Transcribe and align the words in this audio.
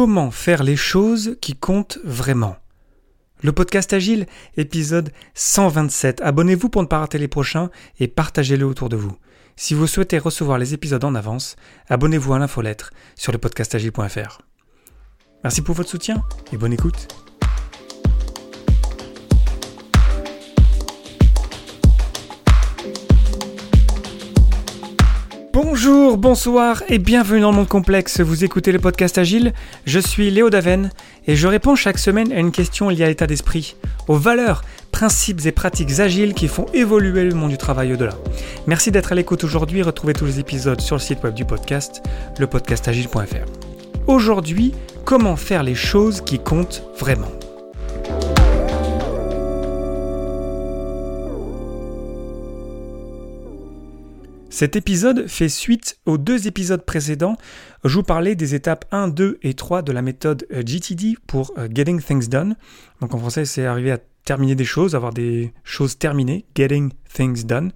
Comment 0.00 0.30
faire 0.30 0.62
les 0.62 0.76
choses 0.76 1.36
qui 1.42 1.54
comptent 1.54 1.98
vraiment 2.04 2.56
Le 3.42 3.52
podcast 3.52 3.92
Agile, 3.92 4.24
épisode 4.56 5.12
127. 5.34 6.22
Abonnez-vous 6.22 6.70
pour 6.70 6.80
ne 6.80 6.86
pas 6.86 7.00
rater 7.00 7.18
les 7.18 7.28
prochains 7.28 7.68
et 7.98 8.08
partagez-le 8.08 8.64
autour 8.64 8.88
de 8.88 8.96
vous. 8.96 9.14
Si 9.56 9.74
vous 9.74 9.86
souhaitez 9.86 10.16
recevoir 10.16 10.56
les 10.56 10.72
épisodes 10.72 11.04
en 11.04 11.14
avance, 11.14 11.56
abonnez-vous 11.90 12.32
à 12.32 12.38
l'infolettre 12.38 12.94
sur 13.14 13.30
le 13.30 13.36
podcastagile.fr. 13.36 14.40
Merci 15.44 15.60
pour 15.60 15.74
votre 15.74 15.90
soutien 15.90 16.22
et 16.50 16.56
bonne 16.56 16.72
écoute. 16.72 17.29
Bonjour, 25.62 26.16
bonsoir 26.16 26.82
et 26.88 26.98
bienvenue 26.98 27.42
dans 27.42 27.50
le 27.50 27.56
monde 27.58 27.68
complexe. 27.68 28.20
Vous 28.20 28.44
écoutez 28.44 28.72
le 28.72 28.78
podcast 28.78 29.18
Agile. 29.18 29.52
Je 29.84 29.98
suis 29.98 30.30
Léo 30.30 30.48
Daven 30.48 30.90
et 31.26 31.36
je 31.36 31.46
réponds 31.46 31.76
chaque 31.76 31.98
semaine 31.98 32.32
à 32.32 32.38
une 32.38 32.50
question 32.50 32.88
liée 32.88 33.04
à 33.04 33.08
l'état 33.08 33.26
d'esprit, 33.26 33.76
aux 34.08 34.16
valeurs, 34.16 34.62
principes 34.90 35.44
et 35.44 35.52
pratiques 35.52 36.00
agiles 36.00 36.32
qui 36.32 36.48
font 36.48 36.64
évoluer 36.72 37.24
le 37.24 37.34
monde 37.34 37.50
du 37.50 37.58
travail 37.58 37.92
au-delà. 37.92 38.14
Merci 38.66 38.90
d'être 38.90 39.12
à 39.12 39.14
l'écoute 39.14 39.44
aujourd'hui. 39.44 39.82
Retrouvez 39.82 40.14
tous 40.14 40.24
les 40.24 40.40
épisodes 40.40 40.80
sur 40.80 40.96
le 40.96 41.00
site 41.00 41.22
web 41.22 41.34
du 41.34 41.44
podcast, 41.44 42.02
lepodcastagile.fr. 42.38 44.06
Aujourd'hui, 44.06 44.72
comment 45.04 45.36
faire 45.36 45.62
les 45.62 45.74
choses 45.74 46.22
qui 46.22 46.38
comptent 46.38 46.84
vraiment? 46.98 47.39
Cet 54.50 54.74
épisode 54.74 55.28
fait 55.28 55.48
suite 55.48 56.00
aux 56.06 56.18
deux 56.18 56.48
épisodes 56.48 56.84
précédents. 56.84 57.36
Je 57.84 57.94
vous 57.94 58.02
parlais 58.02 58.34
des 58.34 58.56
étapes 58.56 58.84
1, 58.90 59.06
2 59.06 59.38
et 59.42 59.54
3 59.54 59.82
de 59.82 59.92
la 59.92 60.02
méthode 60.02 60.44
euh, 60.52 60.62
GTD 60.66 61.16
pour 61.28 61.52
euh, 61.56 61.68
Getting 61.72 62.02
Things 62.02 62.28
Done. 62.28 62.56
Donc 63.00 63.14
en 63.14 63.18
français, 63.18 63.44
c'est 63.44 63.64
arriver 63.64 63.92
à 63.92 63.98
terminer 64.24 64.56
des 64.56 64.64
choses, 64.64 64.96
avoir 64.96 65.12
des 65.12 65.52
choses 65.62 65.98
terminées, 65.98 66.44
Getting 66.56 66.90
Things 67.14 67.44
Done, 67.44 67.70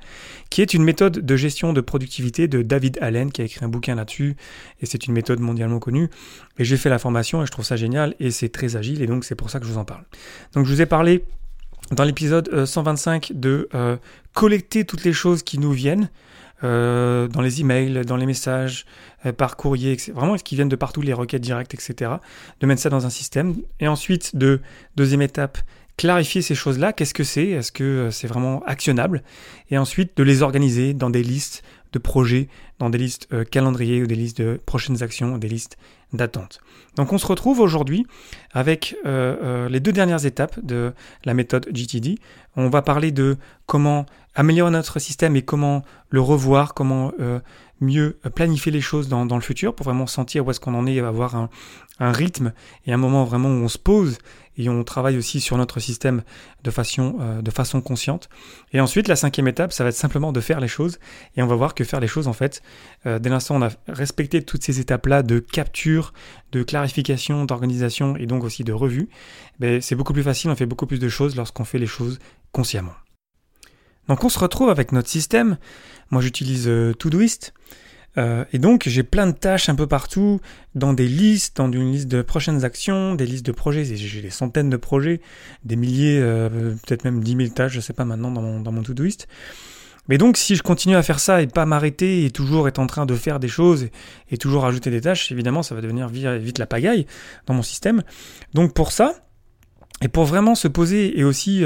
qui 0.51 0.63
est 0.63 0.75
une 0.75 0.83
méthode 0.83 1.21
de 1.21 1.37
gestion 1.37 1.73
de 1.73 1.81
productivité 1.81 2.49
de 2.49 2.63
David 2.63 2.99
Allen, 3.01 3.31
qui 3.31 3.41
a 3.41 3.45
écrit 3.45 3.65
un 3.65 3.69
bouquin 3.69 3.95
là-dessus, 3.95 4.37
et 4.81 4.87
c'est 4.87 5.07
une 5.07 5.15
méthode 5.15 5.39
mondialement 5.39 5.79
connue. 5.79 6.11
Et 6.59 6.65
j'ai 6.65 6.77
fait 6.77 6.91
la 6.91 6.99
formation 6.99 7.43
et 7.43 7.47
je 7.47 7.53
trouve 7.53 7.65
ça 7.65 7.77
génial, 7.77 8.15
et 8.19 8.33
c'est 8.33 8.51
très 8.51 8.77
agile, 8.77 9.01
et 9.01 9.07
donc 9.07 9.25
c'est 9.25 9.37
pour 9.37 9.49
ça 9.49 9.61
que 9.61 9.65
je 9.65 9.71
vous 9.71 9.79
en 9.79 9.85
parle. 9.85 10.05
Donc 10.53 10.67
je 10.67 10.73
vous 10.73 10.83
ai 10.83 10.87
parlé 10.87 11.25
dans 11.93 12.05
l'épisode 12.05 12.67
125 12.67 13.31
euh, 13.31 13.35
de 13.35 13.99
collecter 14.33 14.85
toutes 14.85 15.05
les 15.05 15.13
choses 15.13 15.43
qui 15.43 15.59
nous 15.59 15.73
viennent, 15.73 16.11
euh, 16.63 17.27
dans 17.29 17.41
les 17.41 17.61
emails, 17.61 18.05
dans 18.07 18.17
les 18.17 18.27
messages, 18.27 18.87
euh, 19.27 19.33
par 19.33 19.57
courrier, 19.57 19.93
etc. 19.93 20.13
vraiment 20.15 20.37
qui 20.37 20.55
viennent 20.55 20.69
de 20.69 20.77
partout, 20.77 21.03
les 21.03 21.13
requêtes 21.13 21.43
directes, 21.43 21.75
etc. 21.75 22.13
De 22.61 22.67
mettre 22.67 22.81
ça 22.81 22.91
dans 22.91 23.07
un 23.07 23.11
système. 23.11 23.57
Et 23.81 23.89
ensuite, 23.89 24.37
de 24.37 24.61
deuxième 24.97 25.23
étape, 25.23 25.59
clarifier 25.97 26.43
ces 26.43 26.55
choses-là. 26.55 26.93
Qu'est-ce 26.93 27.15
que 27.15 27.25
c'est? 27.25 27.49
Est-ce 27.49 27.73
que 27.73 27.85
euh, 27.85 28.11
c'est 28.11 28.27
vraiment 28.27 28.63
actionnable? 28.65 29.23
Et 29.71 29.79
ensuite, 29.79 30.17
de 30.17 30.23
les 30.23 30.43
organiser 30.43 30.95
dans 30.95 31.11
des 31.11 31.23
listes 31.23 31.63
de 31.95 31.99
projets, 31.99 32.49
dans 32.79 32.91
des 32.91 32.99
listes 32.99 33.29
calendriers 33.51 34.03
ou 34.03 34.07
des 34.07 34.15
listes 34.15 34.43
de 34.43 34.61
prochaines 34.67 35.03
actions, 35.03 35.39
des 35.39 35.49
listes 35.49 35.79
d'attente. 36.13 36.61
Donc 36.97 37.13
on 37.13 37.19
se 37.19 37.27
retrouve 37.27 37.61
aujourd'hui 37.61 38.07
avec 38.53 38.97
les 39.05 39.81
deux 39.81 39.93
dernières 39.93 40.27
étapes 40.27 40.59
de 40.63 40.93
la 41.25 41.35
méthode 41.35 41.67
GTD. 41.73 42.19
On 42.57 42.69
va 42.69 42.83
parler 42.83 43.11
de 43.11 43.37
comment 43.67 44.07
améliorer 44.35 44.71
notre 44.71 44.99
système 44.99 45.37
et 45.37 45.43
comment 45.43 45.83
le 46.11 46.21
revoir, 46.21 46.75
comment 46.75 47.13
euh, 47.21 47.41
mieux 47.81 48.19
planifier 48.35 48.73
les 48.73 48.81
choses 48.81 49.09
dans, 49.09 49.25
le 49.25 49.41
futur 49.41 49.75
pour 49.75 49.85
vraiment 49.85 50.07
sentir 50.07 50.47
où 50.47 50.51
est-ce 50.51 50.61
qu'on 50.61 50.75
en 50.75 50.87
est, 50.87 51.01
avoir 51.01 51.35
un, 51.35 51.49
rythme 52.01 52.53
et 52.87 52.93
un 52.93 52.97
moment 52.97 53.25
vraiment 53.25 53.49
où 53.49 53.63
on 53.63 53.69
se 53.69 53.79
pose 53.79 54.19
et 54.57 54.69
on 54.69 54.83
travaille 54.85 55.17
aussi 55.17 55.41
sur 55.41 55.57
notre 55.57 55.81
système 55.81 56.23
de 56.63 56.71
façon, 56.71 57.17
euh, 57.21 57.43
de 57.43 57.51
façon 57.51 57.81
consciente. 57.81 58.29
Et 58.73 58.81
ensuite, 58.81 59.09
la 59.09 59.17
cinquième 59.17 59.49
étape, 59.49 59.73
ça 59.73 59.85
va 59.85 59.91
être 59.91 59.97
simplement 59.97 60.33
de 60.33 60.41
faire 60.41 60.61
les 60.61 60.69
choses 60.69 60.99
et 61.37 61.43
on 61.43 61.47
va 61.47 61.55
voir 61.55 61.75
que 61.75 61.85
faire 61.85 62.01
les 62.01 62.07
choses, 62.07 62.29
en 62.29 62.33
fait, 62.33 62.63
euh, 63.07 63.19
dès 63.19 63.31
l'instant 63.31 63.57
on 63.57 63.63
a 63.63 63.71
respecté 63.89 64.43
toutes 64.43 64.65
ces 64.65 64.81
étapes-là 64.81 65.23
de 65.23 65.39
capture, 65.39 66.13
de 66.53 66.63
clarification, 66.63 67.45
d'organisation 67.45 68.17
et 68.17 68.27
donc 68.27 68.45
aussi 68.45 68.65
de 68.65 68.73
revue, 68.73 69.09
ben, 69.61 69.81
c'est 69.81 69.95
beaucoup 69.95 70.13
plus 70.13 70.23
facile, 70.23 70.51
on 70.51 70.57
fait 70.57 70.67
beaucoup 70.67 70.87
plus 70.87 70.99
de 71.01 71.09
choses 71.09 71.37
lorsqu'on 71.37 71.65
fait 71.65 71.79
les 71.79 71.87
choses 71.87 72.19
consciemment. 72.53 72.93
Donc 74.09 74.25
on 74.25 74.29
se 74.29 74.39
retrouve 74.39 74.71
avec 74.71 74.93
notre 74.93 75.09
système. 75.09 75.57
Moi 76.11 76.23
j'utilise 76.23 76.69
euh, 76.69 76.95
Todoist. 76.95 77.55
Euh, 78.17 78.45
et 78.53 78.59
donc 78.59 78.85
j'ai 78.87 79.03
plein 79.03 79.27
de 79.27 79.33
tâches 79.33 79.69
un 79.69 79.75
peu 79.75 79.89
partout, 79.89 80.41
dans 80.77 80.93
des 80.93 81.09
listes, 81.09 81.57
dans 81.57 81.71
une 81.71 81.91
liste 81.91 82.07
de 82.07 82.23
prochaines 82.23 82.65
actions, 82.65 83.15
des 83.15 83.27
listes 83.27 83.45
de 83.45 83.53
projets. 83.53 83.85
J'ai 83.85 84.23
des 84.23 84.31
centaines 84.31 84.71
de 84.71 84.77
projets, 84.77 85.21
des 85.65 85.75
milliers, 85.75 86.21
euh, 86.21 86.75
peut-être 86.87 87.05
même 87.05 87.25
10 87.25 87.37
000 87.37 87.49
tâches, 87.51 87.73
je 87.73 87.81
sais 87.81 87.93
pas 87.93 88.05
maintenant 88.05 88.31
dans 88.31 88.43
mon, 88.43 88.61
dans 88.61 88.71
mon 88.71 88.83
Todoist. 88.83 89.27
Mais 90.09 90.19
donc 90.19 90.37
si 90.37 90.55
je 90.55 90.63
continue 90.63 90.95
à 90.95 91.03
faire 91.03 91.19
ça 91.19 91.43
et 91.43 91.47
pas 91.47 91.67
m'arrêter 91.67 92.25
et 92.25 92.31
toujours 92.31 92.69
être 92.69 92.79
en 92.79 92.87
train 92.87 93.07
de 93.07 93.15
faire 93.15 93.41
des 93.41 93.49
choses 93.49 93.89
et, 94.31 94.37
toujours 94.37 94.67
ajouter 94.67 94.91
des 94.91 95.01
tâches, 95.01 95.33
évidemment 95.33 95.63
ça 95.63 95.75
va 95.75 95.81
devenir 95.81 96.09
vite 96.09 96.59
la 96.59 96.67
pagaille 96.67 97.07
dans 97.47 97.55
mon 97.55 97.63
système. 97.63 98.03
Donc 98.53 98.75
pour 98.75 98.93
ça, 98.93 99.15
et 100.03 100.09
pour 100.09 100.25
vraiment 100.25 100.55
se 100.55 100.69
poser 100.69 101.19
et 101.19 101.25
aussi 101.25 101.65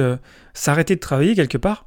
s'arrêter 0.54 0.94
de 0.94 1.00
travailler 1.00 1.34
quelque 1.34 1.59
part, 1.59 1.87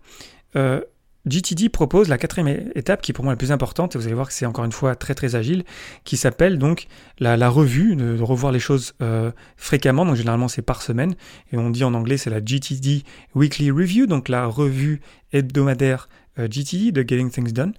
euh, 0.56 0.82
GTD 1.28 1.70
propose 1.70 2.10
la 2.10 2.18
quatrième 2.18 2.72
étape 2.74 3.02
qui 3.02 3.12
est 3.12 3.14
pour 3.14 3.24
moi 3.24 3.34
la 3.34 3.38
plus 3.38 3.52
importante, 3.52 3.96
et 3.96 4.00
vous 4.00 4.06
allez 4.06 4.16
voir 4.16 4.28
que 4.28 4.34
c'est 4.34 4.48
encore 4.48 4.66
une 4.66 4.72
fois 4.72 4.96
très 4.96 5.14
très 5.14 5.36
agile, 5.36 5.64
qui 6.04 6.18
s'appelle 6.18 6.58
donc 6.58 6.88
la, 7.20 7.36
revue, 7.50 7.96
de, 7.96 8.20
revoir 8.20 8.52
les 8.52 8.60
choses 8.60 8.94
euh, 9.02 9.32
fréquemment, 9.56 10.06
donc 10.06 10.16
généralement 10.16 10.48
c'est 10.48 10.64
par 10.64 10.82
semaine, 10.82 11.14
et 11.52 11.58
on 11.58 11.70
dit 11.70 11.84
en 11.84 11.94
anglais 11.94 12.18
c'est 12.18 12.32
la 12.32 12.44
GTD 12.44 13.04
Weekly 13.36 13.70
Review, 13.70 14.08
donc 14.08 14.30
la 14.30 14.48
revue 14.48 15.02
hebdomadaire 15.32 16.10
euh, 16.40 16.48
GTD 16.50 16.92
de 16.92 17.02
Getting 17.02 17.30
Things 17.30 17.54
Done. 17.54 17.74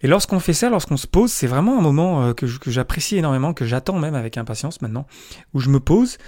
Et 0.00 0.06
lorsqu'on 0.06 0.38
fait 0.38 0.52
ça, 0.52 0.70
lorsqu'on 0.70 0.96
se 0.96 1.08
pose, 1.08 1.32
c'est 1.32 1.48
vraiment 1.48 1.76
un 1.76 1.80
moment 1.80 2.32
que 2.32 2.46
j'apprécie 2.46 3.16
énormément, 3.16 3.52
que 3.52 3.64
j'attends 3.64 3.98
même 3.98 4.14
avec 4.14 4.38
impatience 4.38 4.80
maintenant, 4.80 5.08
où 5.54 5.58
je 5.58 5.70
me 5.70 5.80
pose 5.80 6.18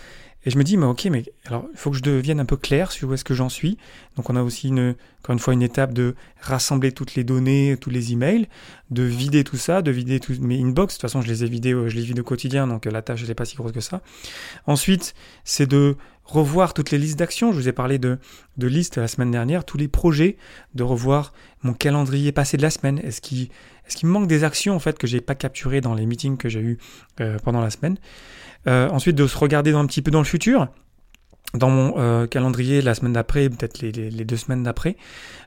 et 0.45 0.51
je 0.51 0.57
me 0.57 0.65
dis, 0.65 0.77
mais 0.77 0.87
ok, 0.87 1.05
mais 1.11 1.25
alors 1.45 1.67
il 1.71 1.77
faut 1.77 1.91
que 1.91 1.97
je 1.97 2.03
devienne 2.03 2.41
un 2.41 2.47
peu 2.47 2.57
clair 2.57 2.93
sur 2.93 3.09
où 3.09 3.15
est-ce 3.15 3.25
que 3.25 3.35
j'en 3.35 3.51
suis. 3.51 3.77
Donc 4.17 4.31
on 4.31 4.37
a 4.37 4.43
aussi 4.43 4.69
une, 4.69 4.95
encore 5.23 5.35
une 5.35 5.39
fois 5.39 5.53
une 5.53 5.63
étape 5.63 5.93
de 5.93 6.15
rassembler 6.41 6.93
toutes 6.93 7.15
les 7.15 7.25
données, 7.25 7.77
tous 7.79 7.91
les 7.91 8.13
emails, 8.13 8.49
de 8.91 9.03
vider 9.03 9.45
tout 9.45 9.59
ça, 9.59 9.83
de 9.83 9.91
vider 9.91 10.19
tous 10.19 10.41
mes 10.41 10.61
inbox. 10.61 10.95
De 10.95 10.97
toute 10.97 11.03
façon, 11.03 11.21
je 11.21 11.29
les 11.29 11.45
ai 11.45 11.49
vidés, 11.49 11.73
je 11.73 11.95
les 11.95 12.03
vide 12.03 12.21
au 12.21 12.25
quotidien, 12.25 12.67
donc 12.67 12.87
la 12.87 13.03
tâche 13.03 13.23
n'est 13.27 13.35
pas 13.35 13.45
si 13.45 13.57
grosse 13.57 13.73
que 13.73 13.81
ça. 13.81 14.01
Ensuite, 14.67 15.15
c'est 15.45 15.67
de 15.67 15.97
revoir 16.25 16.73
toutes 16.75 16.91
les 16.91 16.99
listes 16.99 17.19
d'actions. 17.19 17.53
Je 17.53 17.57
vous 17.57 17.69
ai 17.69 17.73
parlé 17.73 17.99
de, 17.99 18.19
de 18.57 18.67
listes 18.67 18.97
la 18.97 19.09
semaine 19.09 19.31
dernière, 19.31 19.65
tous 19.65 19.77
les 19.77 19.89
projets, 19.89 20.37
de 20.75 20.83
revoir 20.83 21.35
mon 21.63 21.75
calendrier 21.75 22.33
passé 22.33 22.57
de 22.57 22.63
la 22.63 22.71
semaine. 22.71 22.99
Est-ce 23.01 23.21
qu'il 23.21 23.51
est 23.91 23.97
qu'il 23.97 24.09
me 24.09 24.13
manque 24.13 24.27
des 24.29 24.45
actions 24.45 24.75
en 24.75 24.79
fait 24.79 24.99
que 24.99 25.07
j'ai 25.07 25.21
pas 25.21 25.35
capturées 25.35 25.81
dans 25.81 25.95
les 25.95 26.07
meetings 26.07 26.37
que 26.37 26.49
j'ai 26.49 26.61
eu 26.61 26.79
euh, 27.21 27.39
pendant 27.45 27.61
la 27.61 27.71
semaine. 27.71 27.97
Euh, 28.67 28.89
Ensuite, 28.91 29.17
de 29.17 29.27
se 29.27 29.37
regarder 29.37 29.73
un 29.73 29.87
petit 29.87 30.03
peu 30.03 30.11
dans 30.11 30.19
le 30.19 30.25
futur 30.25 30.69
dans 31.55 31.71
mon 31.71 31.95
euh, 31.99 32.27
calendrier 32.27 32.81
la 32.81 32.95
semaine 32.95 33.13
d'après, 33.13 33.49
peut-être 33.49 33.81
les, 33.81 33.93
les, 33.93 34.25
deux 34.25 34.37
semaines 34.37 34.63
d'après, 34.63 34.97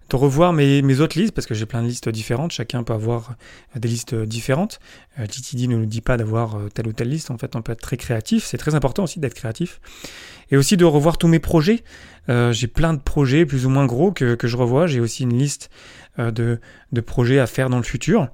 de 0.09 0.15
revoir 0.15 0.53
mes, 0.53 0.81
mes, 0.81 0.99
autres 0.99 1.17
listes, 1.17 1.33
parce 1.33 1.47
que 1.47 1.53
j'ai 1.53 1.65
plein 1.65 1.81
de 1.81 1.87
listes 1.87 2.09
différentes, 2.09 2.51
chacun 2.51 2.83
peut 2.83 2.93
avoir 2.93 3.35
euh, 3.75 3.79
des 3.79 3.87
listes 3.87 4.13
différentes. 4.13 4.79
Euh, 5.19 5.25
TTD 5.25 5.67
ne 5.67 5.77
nous 5.77 5.85
dit 5.85 6.01
pas 6.01 6.17
d'avoir 6.17 6.55
euh, 6.55 6.69
telle 6.73 6.87
ou 6.87 6.93
telle 6.93 7.09
liste, 7.09 7.31
en 7.31 7.37
fait 7.37 7.55
on 7.55 7.61
peut 7.61 7.71
être 7.71 7.81
très 7.81 7.97
créatif, 7.97 8.43
c'est 8.43 8.57
très 8.57 8.75
important 8.75 9.03
aussi 9.03 9.19
d'être 9.19 9.33
créatif. 9.33 9.79
Et 10.51 10.57
aussi 10.57 10.77
de 10.77 10.85
revoir 10.85 11.17
tous 11.17 11.27
mes 11.27 11.39
projets. 11.39 11.83
j'ai 12.27 12.67
plein 12.67 12.93
de 12.93 12.99
projets 12.99 13.45
plus 13.45 13.65
ou 13.65 13.69
moins 13.69 13.85
gros 13.85 14.11
que, 14.11 14.35
que 14.35 14.47
je 14.47 14.57
revois, 14.57 14.85
j'ai 14.85 14.99
aussi 14.99 15.23
une 15.23 15.35
liste 15.35 15.71
de, 16.19 16.59
de 16.91 17.01
projets 17.01 17.39
à 17.39 17.47
faire 17.47 17.69
dans 17.69 17.77
le 17.77 17.83
futur. 17.83 18.27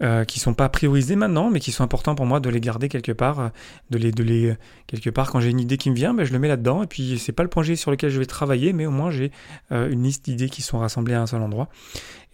Euh, 0.00 0.24
qui 0.24 0.38
sont 0.38 0.54
pas 0.54 0.68
priorisés 0.68 1.16
maintenant, 1.16 1.50
mais 1.50 1.58
qui 1.58 1.72
sont 1.72 1.82
importants 1.82 2.14
pour 2.14 2.24
moi 2.24 2.38
de 2.38 2.48
les 2.48 2.60
garder 2.60 2.88
quelque 2.88 3.10
part, 3.10 3.40
euh, 3.40 3.48
de 3.90 3.98
les, 3.98 4.12
de 4.12 4.22
les 4.22 4.54
quelque 4.86 5.10
part 5.10 5.32
quand 5.32 5.40
j'ai 5.40 5.50
une 5.50 5.58
idée 5.58 5.76
qui 5.76 5.90
me 5.90 5.96
vient, 5.96 6.14
ben, 6.14 6.22
je 6.22 6.32
le 6.32 6.38
mets 6.38 6.46
là-dedans. 6.46 6.84
Et 6.84 6.86
puis 6.86 7.18
c'est 7.18 7.32
pas 7.32 7.42
le 7.42 7.48
projet 7.48 7.74
sur 7.74 7.90
lequel 7.90 8.08
je 8.10 8.20
vais 8.20 8.26
travailler, 8.26 8.72
mais 8.72 8.86
au 8.86 8.92
moins 8.92 9.10
j'ai 9.10 9.32
euh, 9.72 9.90
une 9.90 10.04
liste 10.04 10.24
d'idées 10.24 10.50
qui 10.50 10.62
sont 10.62 10.78
rassemblées 10.78 11.14
à 11.14 11.22
un 11.22 11.26
seul 11.26 11.42
endroit. 11.42 11.68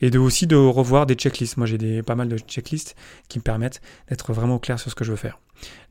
Et 0.03 0.11
de 0.11 0.19
aussi 0.19 0.47
de 0.47 0.57
revoir 0.57 1.07
des 1.07 1.15
checklists. 1.15 1.57
Moi 1.57 1.67
j'ai 1.67 1.79
des 1.79 2.03
pas 2.03 2.15
mal 2.15 2.29
de 2.29 2.37
checklists 2.37 2.97
qui 3.29 3.39
me 3.39 3.43
permettent 3.43 3.81
d'être 4.11 4.35
vraiment 4.35 4.59
clair 4.59 4.79
sur 4.79 4.91
ce 4.91 4.95
que 4.95 5.05
je 5.07 5.13
veux 5.13 5.17
faire. 5.17 5.41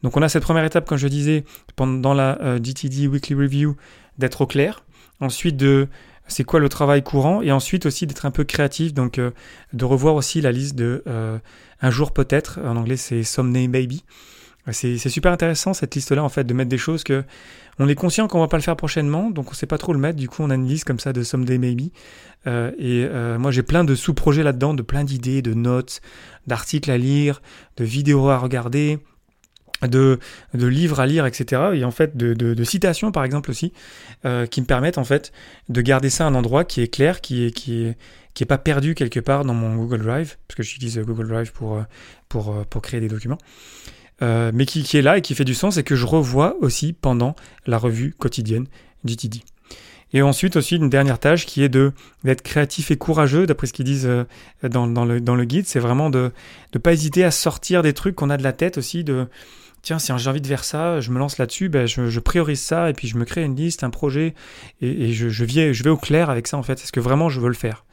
Donc 0.03 0.15
on 0.15 0.21
a 0.21 0.29
cette 0.29 0.43
première 0.43 0.65
étape, 0.65 0.85
comme 0.85 0.99
je 0.99 1.07
disais, 1.07 1.43
pendant 1.75 2.13
la 2.13 2.59
DTD 2.59 3.07
Weekly 3.07 3.33
Review, 3.33 3.77
d'être 4.19 4.41
au 4.41 4.45
clair. 4.45 4.85
Ensuite 5.19 5.57
de 5.57 5.87
c'est 6.27 6.43
quoi 6.43 6.59
le 6.59 6.69
travail 6.69 7.03
courant, 7.03 7.41
et 7.41 7.51
ensuite 7.51 7.85
aussi 7.85 8.07
d'être 8.07 8.25
un 8.25 8.31
peu 8.31 8.43
créatif, 8.43 8.93
donc 8.93 9.19
euh, 9.19 9.31
de 9.73 9.85
revoir 9.85 10.15
aussi 10.15 10.41
la 10.41 10.51
liste 10.51 10.75
de 10.75 11.03
euh, 11.07 11.37
un 11.81 11.89
jour 11.91 12.11
peut-être, 12.11 12.59
en 12.63 12.75
anglais 12.77 12.97
c'est 12.97 13.23
someday 13.23 13.67
maybe. 13.67 14.01
C'est 14.71 14.97
super 14.97 15.33
intéressant 15.33 15.73
cette 15.73 15.93
liste-là 15.93 16.23
en 16.23 16.29
fait 16.29 16.45
de 16.45 16.53
mettre 16.53 16.69
des 16.69 16.77
choses 16.77 17.03
que 17.03 17.25
on 17.79 17.89
est 17.89 17.95
conscient 17.95 18.29
qu'on 18.29 18.39
va 18.39 18.47
pas 18.47 18.55
le 18.55 18.63
faire 18.63 18.77
prochainement, 18.77 19.29
donc 19.29 19.51
on 19.51 19.53
sait 19.53 19.65
pas 19.65 19.77
trop 19.77 19.91
le 19.91 19.99
mettre. 19.99 20.17
Du 20.17 20.29
coup, 20.29 20.41
on 20.41 20.49
a 20.49 20.55
une 20.55 20.67
liste 20.67 20.85
comme 20.85 20.99
ça 20.99 21.11
de 21.11 21.21
someday 21.21 21.57
maybe. 21.57 21.89
Euh, 22.47 22.71
et 22.77 23.05
moi, 23.37 23.51
j'ai 23.51 23.63
plein 23.63 23.83
de 23.83 23.93
sous-projets 23.93 24.43
là-dedans, 24.43 24.73
de 24.73 24.81
plein 24.81 25.03
d'idées, 25.03 25.41
de 25.41 25.53
notes, 25.53 25.99
d'articles 26.47 26.89
à 26.91 26.97
lire, 26.97 27.41
de 27.75 27.83
vidéos 27.83 28.29
à 28.29 28.37
regarder, 28.37 28.99
de, 29.87 30.19
livres 30.53 30.99
à 30.99 31.05
lire, 31.05 31.25
etc. 31.25 31.61
Et 31.73 31.83
en 31.83 31.91
fait, 31.91 32.15
de, 32.15 32.63
citations, 32.63 33.11
par 33.11 33.23
exemple, 33.23 33.51
aussi, 33.51 33.73
euh, 34.25 34.45
qui 34.45 34.61
me 34.61 34.65
permettent, 34.65 34.97
en 34.97 35.03
fait, 35.03 35.31
de 35.69 35.81
garder 35.81 36.09
ça 36.09 36.25
à 36.25 36.27
un 36.27 36.35
endroit 36.35 36.63
qui 36.63 36.81
est 36.81 36.87
clair, 36.87 37.21
qui 37.21 37.45
est, 37.45 37.51
qui 37.51 37.83
est, 37.83 37.97
qui 38.33 38.43
est 38.43 38.47
pas 38.47 38.57
perdu 38.57 38.95
quelque 38.95 39.19
part 39.19 39.45
dans 39.45 39.53
mon 39.53 39.75
Google 39.75 40.01
Drive, 40.01 40.37
parce 40.47 40.57
que 40.57 40.63
j'utilise 40.63 40.99
Google 40.99 41.27
Drive 41.27 41.51
pour, 41.51 41.77
euh, 41.77 41.81
pour, 42.29 42.53
euh, 42.53 42.63
pour 42.69 42.81
créer 42.81 42.99
des 42.99 43.09
documents. 43.09 43.37
mais 44.21 44.65
qui, 44.65 44.83
qui, 44.83 44.97
est 44.97 45.01
là 45.01 45.17
et 45.17 45.21
qui 45.21 45.35
fait 45.35 45.43
du 45.43 45.53
sens 45.53 45.77
et 45.77 45.83
que 45.83 45.95
je 45.95 46.05
revois 46.05 46.55
aussi 46.61 46.93
pendant 46.93 47.35
la 47.67 47.77
revue 47.77 48.13
quotidienne 48.17 48.67
GTD. 49.03 49.41
Et 50.13 50.21
ensuite 50.21 50.55
aussi 50.55 50.77
une 50.77 50.89
dernière 50.89 51.19
tâche 51.19 51.45
qui 51.45 51.63
est 51.63 51.69
d'être 51.69 52.41
créatif 52.43 52.91
et 52.91 52.95
courageux, 52.95 53.47
d'après 53.47 53.67
ce 53.67 53.73
qu'ils 53.73 53.85
disent 53.85 54.09
dans, 54.61 54.87
dans, 54.87 55.03
le, 55.03 55.19
dans 55.19 55.35
le 55.35 55.43
guide, 55.43 55.65
c'est 55.65 55.79
vraiment 55.79 56.09
de 56.09 56.31
ne 56.73 56.79
pas 56.79 56.93
hésiter 56.93 57.23
à 57.25 57.31
sortir 57.31 57.81
des 57.81 57.93
trucs 57.93 58.15
qu'on 58.15 58.29
a 58.29 58.37
de 58.37 58.43
la 58.43 58.53
tête 58.53 58.77
aussi, 58.77 59.03
de, 59.03 59.27
tiens, 59.83 59.99
si 59.99 60.11
j'ai 60.17 60.29
envie 60.29 60.41
de 60.41 60.47
faire 60.47 60.63
ça, 60.63 60.99
je 61.01 61.11
me 61.11 61.19
lance 61.19 61.37
là-dessus, 61.37 61.69
ben, 61.69 61.85
je, 61.85 62.19
priorise 62.19 62.61
ça 62.61 62.89
et 62.89 62.93
puis 62.93 63.07
je 63.07 63.17
me 63.17 63.25
crée 63.25 63.43
une 63.43 63.55
liste, 63.55 63.83
un 63.83 63.91
projet 63.91 64.33
et, 64.81 65.13
je, 65.13 65.43
vais, 65.43 65.89
au 65.89 65.97
clair 65.97 66.29
avec 66.31 66.47
ça 66.47 66.57
en 66.57 66.63
fait. 66.63 66.81
Est-ce 66.81 66.91
que 66.91 66.99
vraiment 66.99 67.29
je 67.29 67.39
veux 67.39 67.49
le 67.49 67.53
faire 67.53 67.85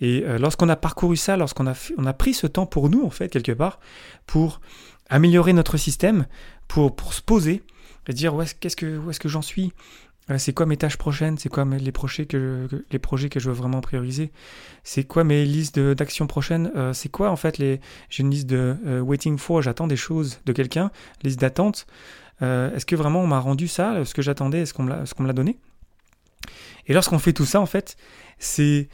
Et 0.00 0.22
euh, 0.24 0.38
lorsqu'on 0.38 0.68
a 0.68 0.76
parcouru 0.76 1.16
ça, 1.16 1.36
lorsqu'on 1.36 1.66
a, 1.66 2.12
pris 2.12 2.34
ce 2.34 2.46
temps 2.46 2.66
pour 2.66 2.88
nous 2.88 3.02
en 3.04 3.10
fait, 3.10 3.28
quelque 3.28 3.52
part, 3.52 3.80
pour 4.26 4.60
améliorer 5.08 5.52
notre 5.52 5.76
système, 5.76 6.26
pour, 6.68 6.94
se 7.12 7.22
poser 7.22 7.62
et 8.06 8.12
dire 8.12 8.34
où 8.34 8.42
est-ce 8.42 8.54
que 9.18 9.28
j'en 9.28 9.42
suis? 9.42 9.72
C'est 10.38 10.52
quoi 10.52 10.66
mes 10.66 10.76
tâches 10.76 10.96
prochaines? 10.96 11.38
C'est 11.38 11.48
quoi 11.48 11.64
les, 11.64 11.92
projets 11.92 12.26
que, 12.26 12.68
je 12.70 13.48
veux 13.48 13.54
vraiment 13.54 13.80
prioriser? 13.80 14.30
C'est 14.84 15.04
quoi 15.04 15.24
mes 15.24 15.44
listes 15.44 15.78
d'actions 15.78 16.26
prochaines? 16.26 16.70
Euh, 16.76 16.92
C'est 16.92 17.08
quoi 17.08 17.30
en 17.30 17.36
fait 17.36 17.58
les 17.58 17.80
J'ai 18.08 18.22
une 18.22 18.30
liste 18.30 18.48
de 18.48 18.76
euh, 18.86 19.00
waiting 19.00 19.38
for, 19.38 19.62
j'attends 19.62 19.86
des 19.86 19.96
choses 19.96 20.40
de 20.46 20.52
quelqu'un, 20.52 20.90
liste 21.22 21.40
d'attente. 21.40 21.86
Euh, 22.42 22.74
est-ce 22.74 22.86
que 22.86 22.96
vraiment 22.96 23.20
on 23.20 23.26
m'a 23.26 23.40
rendu 23.40 23.68
ça 23.68 24.04
Ce 24.04 24.14
que 24.14 24.22
j'attendais, 24.22 24.60
est-ce 24.60 24.74
qu'on 24.74 24.84
me 24.84 25.26
l'a 25.26 25.32
donné? 25.32 25.58
Et 26.86 26.94
lorsqu'on 26.94 27.18
fait 27.18 27.32
tout 27.32 27.44
ça, 27.44 27.60
en 27.60 27.66
fait, 27.66 27.96
c'est 28.38 28.88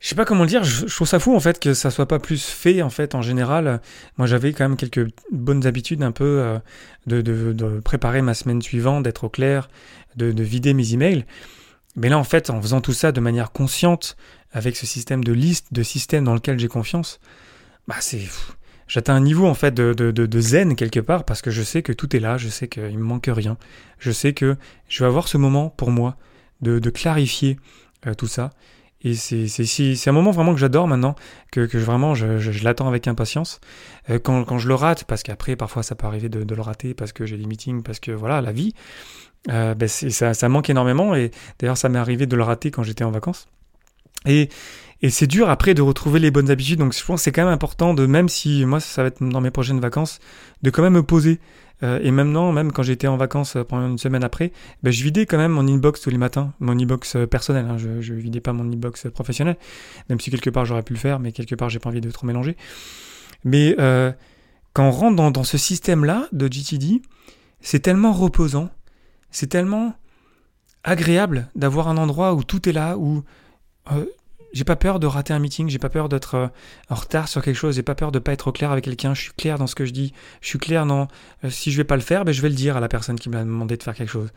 je 0.00 0.08
sais 0.08 0.14
pas 0.14 0.24
comment 0.24 0.42
le 0.42 0.48
dire, 0.48 0.62
je, 0.62 0.86
trouve 0.86 1.08
ça 1.08 1.18
fou 1.18 1.34
en 1.34 1.40
fait 1.40 1.58
que 1.58 1.74
ça 1.74 1.90
soit 1.90 2.06
pas 2.06 2.20
plus 2.20 2.44
fait 2.44 2.82
en 2.82 2.90
fait 2.90 3.14
en 3.14 3.22
général. 3.22 3.80
Moi 4.16 4.26
j'avais 4.26 4.52
quand 4.52 4.68
même 4.68 4.76
quelques 4.76 5.08
bonnes 5.32 5.66
habitudes 5.66 6.02
un 6.02 6.12
peu 6.12 6.24
euh, 6.24 6.58
de, 7.06 7.20
de, 7.20 7.80
préparer 7.80 8.22
ma 8.22 8.34
semaine 8.34 8.62
suivante, 8.62 9.02
d'être 9.02 9.24
au 9.24 9.28
clair, 9.28 9.68
de, 10.16 10.30
de, 10.30 10.42
vider 10.44 10.72
mes 10.72 10.94
emails. 10.94 11.24
Mais 11.96 12.08
là 12.08 12.18
en 12.18 12.24
fait 12.24 12.48
en 12.50 12.62
faisant 12.62 12.80
tout 12.80 12.92
ça 12.92 13.10
de 13.10 13.20
manière 13.20 13.50
consciente, 13.50 14.16
avec 14.52 14.76
ce 14.76 14.86
système 14.86 15.24
de 15.24 15.32
liste, 15.32 15.72
de 15.72 15.82
système 15.82 16.24
dans 16.24 16.34
lequel 16.34 16.58
j'ai 16.58 16.68
confiance, 16.68 17.20
bah 17.86 17.96
c'est... 18.00 18.22
J'atteins 18.86 19.16
un 19.16 19.20
niveau 19.20 19.46
en 19.46 19.52
fait 19.52 19.74
de, 19.74 19.92
de, 19.92 20.40
zen 20.40 20.74
quelque 20.74 21.00
part 21.00 21.24
parce 21.24 21.42
que 21.42 21.50
je 21.50 21.62
sais 21.62 21.82
que 21.82 21.92
tout 21.92 22.16
est 22.16 22.20
là, 22.20 22.38
je 22.38 22.48
sais 22.48 22.68
qu'il 22.68 22.96
me 22.98 23.04
manque 23.04 23.28
rien, 23.30 23.58
je 23.98 24.10
sais 24.10 24.32
que 24.32 24.56
je 24.88 25.00
vais 25.00 25.06
avoir 25.06 25.28
ce 25.28 25.36
moment 25.36 25.68
pour 25.68 25.90
moi 25.90 26.16
de, 26.62 26.78
clarifier 26.88 27.58
euh, 28.06 28.14
tout 28.14 28.26
ça 28.26 28.50
et 29.02 29.14
c'est 29.14 30.08
un 30.08 30.12
moment 30.12 30.32
vraiment 30.32 30.52
que 30.54 30.60
j'adore 30.60 30.88
maintenant, 30.88 31.14
que, 31.52 31.76
vraiment 31.78 32.14
je, 32.14 32.64
l'attends 32.64 32.88
avec 32.88 33.06
impatience. 33.06 33.60
Euh, 34.10 34.18
quand, 34.18 34.58
je 34.58 34.66
le 34.66 34.74
rate, 34.74 35.04
parce 35.04 35.22
qu'après 35.22 35.54
parfois 35.54 35.82
ça 35.82 35.94
peut 35.94 36.06
arriver 36.06 36.28
de, 36.28 36.54
le 36.54 36.62
rater 36.62 36.94
parce 36.94 37.12
que 37.12 37.24
j'ai 37.24 37.36
des 37.36 37.46
meetings, 37.46 37.82
parce 37.82 38.00
que 38.00 38.10
voilà, 38.10 38.40
la 38.40 38.50
vie, 38.50 38.74
euh, 39.50 39.74
ben 39.74 39.88
ça, 39.88 40.34
ça 40.34 40.48
manque 40.48 40.68
énormément. 40.68 41.14
Et 41.14 41.30
d'ailleurs 41.60 41.76
ça 41.76 41.88
m'est 41.88 41.98
arrivé 41.98 42.26
de 42.26 42.34
le 42.34 42.42
rater 42.42 42.72
quand 42.72 42.82
j'étais 42.82 43.04
en 43.04 43.12
vacances. 43.12 43.46
Et, 44.26 44.48
et 45.00 45.10
c'est 45.10 45.28
dur 45.28 45.48
après 45.48 45.74
de 45.74 45.82
retrouver 45.82 46.18
les 46.18 46.32
bonnes 46.32 46.50
habitudes. 46.50 46.80
Donc 46.80 46.92
je 46.92 47.04
pense 47.04 47.20
que 47.20 47.24
c'est 47.24 47.32
quand 47.32 47.44
même 47.44 47.54
important 47.54 47.94
de, 47.94 48.04
même 48.04 48.28
si 48.28 48.64
moi 48.64 48.80
ça 48.80 49.02
va 49.02 49.08
être 49.08 49.22
dans 49.22 49.40
mes 49.40 49.52
prochaines 49.52 49.80
vacances, 49.80 50.18
de 50.62 50.70
quand 50.70 50.82
même 50.82 50.94
me 50.94 51.04
poser 51.04 51.38
euh, 51.82 52.00
et 52.02 52.10
maintenant, 52.10 52.52
même 52.52 52.72
quand 52.72 52.82
j'étais 52.82 53.06
en 53.06 53.16
vacances 53.16 53.56
euh, 53.56 53.64
pendant 53.64 53.86
une 53.88 53.98
semaine 53.98 54.24
après, 54.24 54.52
ben, 54.82 54.92
je 54.92 55.02
vidais 55.04 55.26
quand 55.26 55.38
même 55.38 55.52
mon 55.52 55.66
inbox 55.66 56.00
tous 56.00 56.10
les 56.10 56.18
matins, 56.18 56.52
mon 56.60 56.78
inbox 56.78 57.16
euh, 57.16 57.26
personnel. 57.26 57.66
Hein, 57.68 57.78
je, 57.78 58.00
je 58.00 58.14
vidais 58.14 58.40
pas 58.40 58.52
mon 58.52 58.64
inbox 58.64 59.06
professionnel, 59.10 59.56
même 60.08 60.18
si 60.20 60.30
quelque 60.30 60.50
part 60.50 60.64
j'aurais 60.64 60.82
pu 60.82 60.92
le 60.92 60.98
faire, 60.98 61.20
mais 61.20 61.32
quelque 61.32 61.54
part 61.54 61.68
j'ai 61.68 61.78
pas 61.78 61.90
envie 61.90 62.00
de 62.00 62.10
trop 62.10 62.26
mélanger. 62.26 62.56
Mais 63.44 63.76
quand 64.72 64.88
on 64.88 64.90
rentre 64.90 65.32
dans 65.32 65.44
ce 65.44 65.58
système-là 65.58 66.28
de 66.32 66.48
GTD, 66.50 67.02
c'est 67.60 67.80
tellement 67.80 68.12
reposant, 68.12 68.68
c'est 69.30 69.46
tellement 69.46 69.94
agréable 70.82 71.48
d'avoir 71.54 71.88
un 71.88 71.96
endroit 71.96 72.34
où 72.34 72.42
tout 72.42 72.68
est 72.68 72.72
là, 72.72 72.98
où 72.98 73.22
j'ai 74.52 74.64
pas 74.64 74.76
peur 74.76 74.98
de 75.00 75.06
rater 75.06 75.32
un 75.32 75.38
meeting, 75.38 75.68
j'ai 75.68 75.78
pas 75.78 75.88
peur 75.88 76.08
d'être 76.08 76.34
euh, 76.34 76.46
en 76.88 76.94
retard 76.94 77.28
sur 77.28 77.42
quelque 77.42 77.56
chose, 77.56 77.76
j'ai 77.76 77.82
pas 77.82 77.94
peur 77.94 78.12
de 78.12 78.18
pas 78.18 78.32
être 78.32 78.50
clair 78.50 78.70
avec 78.72 78.84
quelqu'un, 78.84 79.14
je 79.14 79.22
suis 79.22 79.32
clair 79.32 79.58
dans 79.58 79.66
ce 79.66 79.74
que 79.74 79.84
je 79.84 79.92
dis, 79.92 80.12
je 80.40 80.48
suis 80.48 80.58
clair 80.58 80.86
dans 80.86 81.08
euh, 81.44 81.50
si 81.50 81.70
je 81.70 81.76
vais 81.76 81.84
pas 81.84 81.96
le 81.96 82.02
faire, 82.02 82.24
ben 82.24 82.32
je 82.32 82.42
vais 82.42 82.48
le 82.48 82.54
dire 82.54 82.76
à 82.76 82.80
la 82.80 82.88
personne 82.88 83.18
qui 83.18 83.28
m'a 83.28 83.44
demandé 83.44 83.76
de 83.76 83.82
faire 83.82 83.94
quelque 83.94 84.10
chose. 84.10 84.30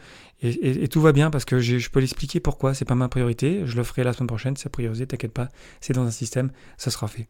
Et, 0.43 0.87
tout 0.87 1.01
va 1.01 1.11
bien 1.11 1.29
parce 1.29 1.45
que 1.45 1.59
je 1.59 1.89
peux 1.91 1.99
l'expliquer 1.99 2.39
pourquoi, 2.39 2.73
c'est 2.73 2.85
pas 2.85 2.95
ma 2.95 3.07
priorité, 3.09 3.61
je 3.65 3.77
le 3.77 3.83
ferai 3.83 4.03
la 4.03 4.11
semaine 4.11 4.27
prochaine, 4.27 4.57
c'est 4.57 4.69
priorité, 4.69 5.05
t'inquiète 5.05 5.33
pas, 5.33 5.49
c'est 5.81 5.93
dans 5.93 6.03
un 6.03 6.11
système, 6.11 6.51
ça 6.77 6.89
sera 6.89 7.07
fait. 7.07 7.27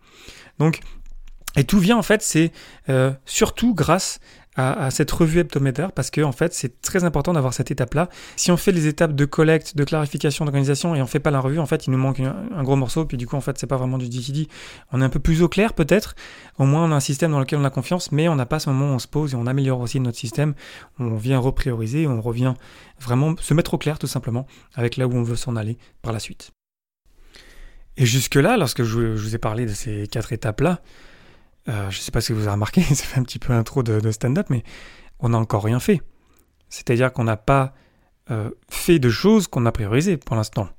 Donc, 0.60 0.80
et 1.58 1.66
tout 1.66 1.80
vient 1.80 1.98
en 1.98 2.04
fait, 2.04 2.22
c'est 2.22 2.52
euh, 2.90 3.12
surtout 3.26 3.74
grâce 3.76 4.20
à, 4.56 4.92
cette 4.92 5.10
revue 5.12 5.40
hebdomadaire 5.40 5.94
parce 5.94 6.12
que 6.12 6.22
en 6.22 6.34
fait 6.34 6.54
c'est 6.54 6.82
très 6.82 7.04
important 7.04 7.34
d'avoir 7.34 7.54
cette 7.54 7.72
étape-là. 7.72 8.10
Si 8.36 8.52
on 8.52 8.58
fait 8.58 8.72
les 8.72 8.88
étapes 8.88 9.16
de 9.16 9.26
collecte, 9.26 9.78
de 9.78 9.84
clarification, 9.84 10.44
d'organisation 10.44 10.94
et 10.94 11.02
on 11.02 11.08
fait 11.08 11.20
pas 11.20 11.32
la 11.32 11.40
revue, 11.40 11.60
en 11.60 11.66
fait 11.66 11.88
il 11.88 11.92
nous 11.92 11.98
manque 11.98 12.20
un, 12.20 12.64
gros 12.64 12.76
morceau 12.76 13.06
puis 13.06 13.18
du 13.18 13.28
coup 13.28 13.38
en 13.38 13.42
fait 13.42 13.58
c'est 13.58 13.68
pas 13.68 13.78
vraiment 13.78 13.98
du 13.98 14.10
DTD. 14.10 14.50
On 14.92 15.02
est 15.02 15.06
un 15.06 15.10
peu 15.10 15.20
plus 15.20 15.42
au 15.42 15.48
clair 15.48 15.74
peut-être. 15.74 16.16
Au 16.60 16.66
moins 16.66 16.86
on 16.86 16.92
a 16.92 16.96
un 16.96 17.00
système 17.00 17.32
dans 17.32 17.40
lequel 17.40 17.60
on 17.60 17.64
a 17.64 17.70
confiance, 17.70 18.12
mais 18.12 18.28
on 18.28 18.36
n'a 18.36 18.46
pas 18.46 18.60
ce 18.60 18.70
moment 18.70 18.92
où 18.92 18.96
on 18.96 19.00
se 19.00 19.08
pose 19.08 19.34
et 19.34 19.36
on 19.38 19.48
améliore 19.48 19.80
aussi 19.80 20.00
notre 20.00 20.18
système. 20.18 20.54
On 21.00 21.16
vient 21.16 21.40
reprioriser, 21.40 22.08
on 22.08 22.22
revient 22.22 22.54
vraiment 23.00 23.36
se 23.40 23.54
mettre 23.54 23.74
au 23.74 23.78
clair 23.78 24.00
tout 24.00 24.08
simplement 24.08 24.48
avec 24.76 24.98
là 24.98 25.08
où 25.08 25.14
on 25.14 25.24
veut 25.24 25.38
s'en 25.38 25.56
aller 25.56 25.78
par 26.02 26.12
la 26.12 26.20
suite. 26.20 26.52
Et 27.98 28.06
jusque-là, 28.06 28.58
lorsque 28.58 28.84
je 28.84 29.00
vous 29.00 29.36
ai 29.36 29.38
parlé 29.38 29.66
de 29.66 29.74
ces 29.74 30.08
quatre 30.08 30.34
étapes-là, 30.34 30.82
euh, 31.70 31.90
je 31.90 31.98
ne 31.98 32.02
sais 32.02 32.12
pas 32.12 32.22
si 32.22 32.34
vous 32.34 32.42
avez 32.42 32.52
remarqué, 32.52 32.82
ça 32.96 33.04
fait 33.04 33.20
un 33.20 33.24
petit 33.24 33.40
peu 33.40 33.54
intro 33.54 33.84
de, 33.84 34.00
de 34.00 34.12
stand-up, 34.12 34.48
mais 34.50 34.64
on 35.20 35.30
n'a 35.30 35.38
encore 35.38 35.64
rien 35.64 35.80
fait. 35.80 36.02
C'est-à-dire 36.70 37.12
qu'on 37.12 37.26
n'a 37.26 37.38
pas 37.38 37.74
euh, 38.32 38.50
fait 38.70 39.00
de 39.00 39.10
choses 39.10 39.48
qu'on 39.48 39.66
a 39.66 39.72
priorisées 39.72 40.18
pour 40.18 40.36
l'instant. 40.36 40.70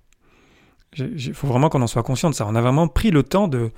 Il 0.97 1.35
faut 1.35 1.47
vraiment 1.47 1.69
qu'on 1.69 1.83
en 1.83 1.87
soit 1.87 2.03
conscient 2.03 2.31
de 2.31 2.35
ça. 2.35 2.47
On 2.47 2.55
a 2.55 2.61
vraiment 2.61 2.89
pris 2.89 3.11
le 3.11 3.23
temps 3.23 3.49
de, 3.49 3.71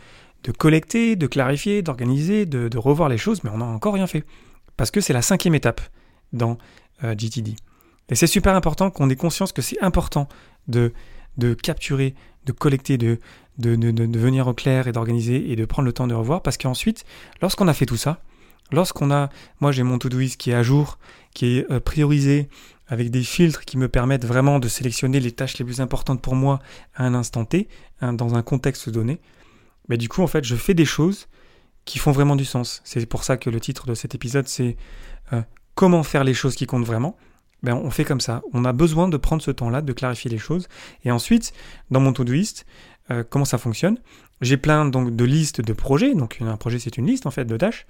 collecter, 0.59 1.17
de 1.17 1.27
clarifier, 1.27 1.83
d'organiser, 1.83 2.45
de, 2.47 2.69
de, 2.69 2.79
revoir 2.79 3.09
les 3.09 3.19
choses, 3.19 3.45
mais 3.45 3.51
on 3.51 3.59
n'a 3.59 3.65
encore 3.65 3.95
rien 3.95 4.07
fait. 4.07 4.25
Parce 4.77 4.91
que 4.91 5.01
c'est 5.01 5.13
la 5.13 5.23
cinquième 5.23 5.55
étape 5.55 5.81
dans 6.33 6.59
euh, 7.05 7.15
GTD. 7.17 7.57
Et 8.11 8.15
c'est 8.15 8.27
super 8.27 8.55
important 8.55 8.91
qu'on 8.91 9.09
ait 9.11 9.17
conscience 9.17 9.53
que 9.53 9.63
c'est 9.63 9.81
important 9.83 10.29
de, 10.69 10.93
de 11.39 11.55
capturer, 11.55 12.15
de 12.47 12.53
collecter, 12.53 12.99
de, 12.99 13.19
venir 13.59 14.47
au 14.47 14.55
clair 14.55 14.89
et 14.89 14.93
d'organiser 14.93 15.51
et 15.51 15.57
de 15.57 15.65
prendre 15.65 15.87
le 15.87 15.93
temps 15.93 16.07
de 16.07 16.15
revoir 16.15 16.43
parce 16.43 16.57
qu'ensuite, 16.57 17.05
lorsqu'on 17.41 17.69
a 17.69 17.75
fait 17.75 17.87
tout 17.87 17.97
ça, 17.97 18.21
lorsqu'on 18.73 19.11
a, 19.11 19.31
moi 19.61 19.73
j'ai 19.73 19.83
mon 19.83 19.99
Todoist 19.99 20.37
qui 20.37 20.51
est 20.51 20.55
à 20.55 20.63
jour, 20.63 20.99
qui 21.35 21.59
est 21.59 21.71
euh, 21.71 21.81
priorisé 21.81 22.49
avec 22.89 23.11
des 23.11 23.23
filtres 23.23 23.65
qui 23.65 23.79
me 23.79 23.89
permettent 23.89 24.27
vraiment 24.27 24.59
de 24.59 24.69
sélectionner 24.69 25.21
les 25.21 25.33
tâches 25.33 25.59
les 25.59 25.65
plus 25.65 25.81
importantes 25.81 26.21
pour 26.21 26.35
moi 26.35 26.61
à 26.95 27.05
un 27.05 27.15
instant 27.15 27.45
T, 27.45 27.69
hein, 28.01 28.13
dans 28.13 28.35
un 28.35 28.43
contexte 28.43 28.91
donné, 28.91 29.21
mais 29.89 29.97
du 29.97 30.09
coup 30.09 30.23
en 30.23 30.27
fait 30.27 30.45
je 30.45 30.57
fais 30.57 30.75
des 30.75 30.85
choses 30.85 31.29
qui 31.85 31.99
font 31.99 32.13
vraiment 32.13 32.37
du 32.37 32.45
sens. 32.45 32.83
C'est 32.85 33.05
pour 33.07 33.25
ça 33.25 33.37
que 33.37 33.51
le 33.51 33.61
titre 33.61 33.87
de 33.87 33.95
cet 33.95 34.15
épisode 34.15 34.49
c'est 34.49 34.77
euh, 35.33 35.43
comment 35.75 36.03
faire 36.03 36.25
les 36.25 36.35
choses 36.35 36.55
qui 36.55 36.67
comptent 36.67 36.87
vraiment. 36.87 37.17
Ben, 37.65 37.75
on 37.75 37.91
fait 37.91 38.05
comme 38.05 38.21
ça. 38.21 38.43
On 38.53 38.65
a 38.65 38.73
besoin 38.73 39.09
de 39.09 39.17
prendre 39.17 39.43
ce 39.43 39.51
temps-là, 39.51 39.83
de 39.83 39.93
clarifier 39.93 40.31
les 40.31 40.39
choses. 40.39 40.69
Et 41.05 41.11
ensuite, 41.11 41.53
dans 41.91 42.01
mon 42.01 42.13
Todoist, 42.13 42.67
euh, 43.11 43.25
comment 43.29 43.45
ça 43.45 43.59
fonctionne? 43.59 43.99
J'ai 44.41 44.57
plein 44.57 44.85
donc 44.85 45.15
de 45.15 45.25
listes 45.25 45.61
de 45.61 45.73
projets, 45.73 46.15
donc 46.15 46.39
un 46.41 46.57
projet 46.57 46.79
c'est 46.79 46.99
une 46.99 47.07
liste 47.07 47.27
en 47.27 47.31
fait 47.31 47.45
de 47.45 47.57
tâches, 47.57 47.87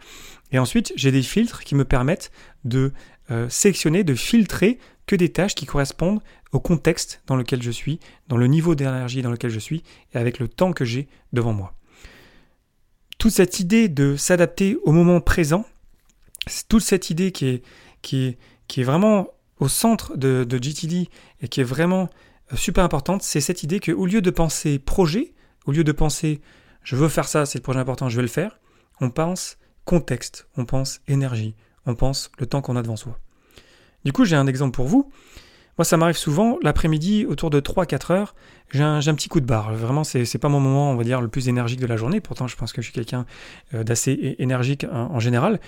et 0.53 0.59
ensuite 0.59 0.93
j'ai 0.95 1.11
des 1.11 1.23
filtres 1.23 1.65
qui 1.65 1.75
me 1.75 1.85
permettent 1.85 2.31
de 2.65 2.93
euh, 3.31 3.49
sélectionner, 3.49 4.05
de 4.05 4.15
filtrer 4.15 4.79
que 5.07 5.17
des 5.17 5.31
tâches 5.31 5.55
qui 5.55 5.67
correspondent 5.67 6.21
au 6.53 6.61
contexte 6.61 7.23
dans 7.27 7.37
lequel 7.37 7.63
je 7.63 7.71
suis, 7.71 7.99
dans 8.29 8.37
le 8.37 8.47
niveau 8.47 8.75
d'énergie 8.75 9.23
dans 9.23 9.31
lequel 9.31 9.51
je 9.51 9.59
suis, 9.59 9.83
et 10.13 10.19
avec 10.19 10.39
le 10.39 10.49
temps 10.49 10.73
que 10.73 10.85
j'ai 10.85 11.09
devant 11.33 11.53
moi. 11.53 11.75
Toute 13.19 13.33
cette 13.33 13.59
idée 13.59 13.89
de 13.89 14.17
s'adapter 14.17 14.77
au 14.85 14.93
moment 14.93 15.21
présent, 15.21 15.65
toute 16.69 16.83
cette 16.83 17.11
idée 17.11 17.33
qui 17.33 17.47
est, 17.47 17.63
qui 18.03 18.27
est, 18.27 18.39
qui 18.69 18.83
est 18.83 18.85
vraiment 18.85 19.29
au 19.65 19.69
centre 19.69 20.17
de, 20.17 20.45
de 20.45 20.63
GTD 20.63 21.09
et 21.41 21.49
qui 21.49 21.61
est 21.61 21.65
vraiment 21.65 22.11
super 22.55 22.85
importante, 22.85 23.23
c'est 23.23 23.41
cette 23.41 23.63
idée 23.63 23.81
qu'au 23.81 24.05
lieu 24.05 24.21
de 24.21 24.31
penser 24.31 24.79
projet, 24.79 25.33
au 25.67 25.73
lieu 25.73 25.85
de 25.85 25.93
penser 25.93 26.41
je 26.83 26.97
veux 26.97 27.09
faire 27.09 27.27
ça, 27.27 27.47
c'est 27.47 27.59
le 27.59 27.63
projet 27.63 27.79
important, 27.79 28.11
je 28.11 28.17
vais 28.17 28.23
le 28.23 28.29
faire, 28.29 28.61
on 29.01 29.09
pense 29.09 29.57
contexte, 29.87 30.49
on 30.59 30.67
pense 30.67 31.01
énergie, 31.09 31.55
on 31.87 31.95
pense 31.95 32.31
le 32.39 32.45
temps 32.45 32.61
qu'on 32.61 32.77
a 32.77 32.83
devant 32.83 32.97
soi. 32.97 33.19
Du 34.05 34.13
coup, 34.13 34.27
j'ai 34.27 34.37
un 34.37 34.47
exemple 34.47 34.77
pour 34.77 34.87
vous. 34.87 35.11
Moi, 35.79 35.85
ça 35.85 35.97
m'arrive 35.97 36.17
souvent, 36.17 36.59
l'après-midi, 36.63 37.25
autour 37.25 37.51
de 37.51 37.59
3-4 37.59 38.13
heures, 38.13 38.35
j'ai 38.71 38.83
un, 38.83 39.01
petit 39.15 39.29
coup 39.29 39.41
de 39.41 39.47
barre. 39.47 39.75
Vraiment, 39.75 40.05
c'est, 40.05 40.21
n'est 40.21 40.41
pas 40.41 40.49
mon 40.49 40.61
moment, 40.61 40.91
on 40.91 40.97
va 40.97 41.05
dire, 41.05 41.21
le 41.21 41.29
plus 41.29 41.49
énergique 41.49 41.81
de 41.81 41.87
la 41.87 41.97
journée. 41.97 42.21
Pourtant, 42.21 42.47
je 42.47 42.57
pense 42.57 42.73
que 42.73 42.83
je 42.83 42.87
suis 42.87 42.95
quelqu'un 42.95 43.25
euh, 43.73 43.83
d'assez 43.83 44.37
énergique 44.39 44.87
en, 44.93 45.19
général. 45.21 45.61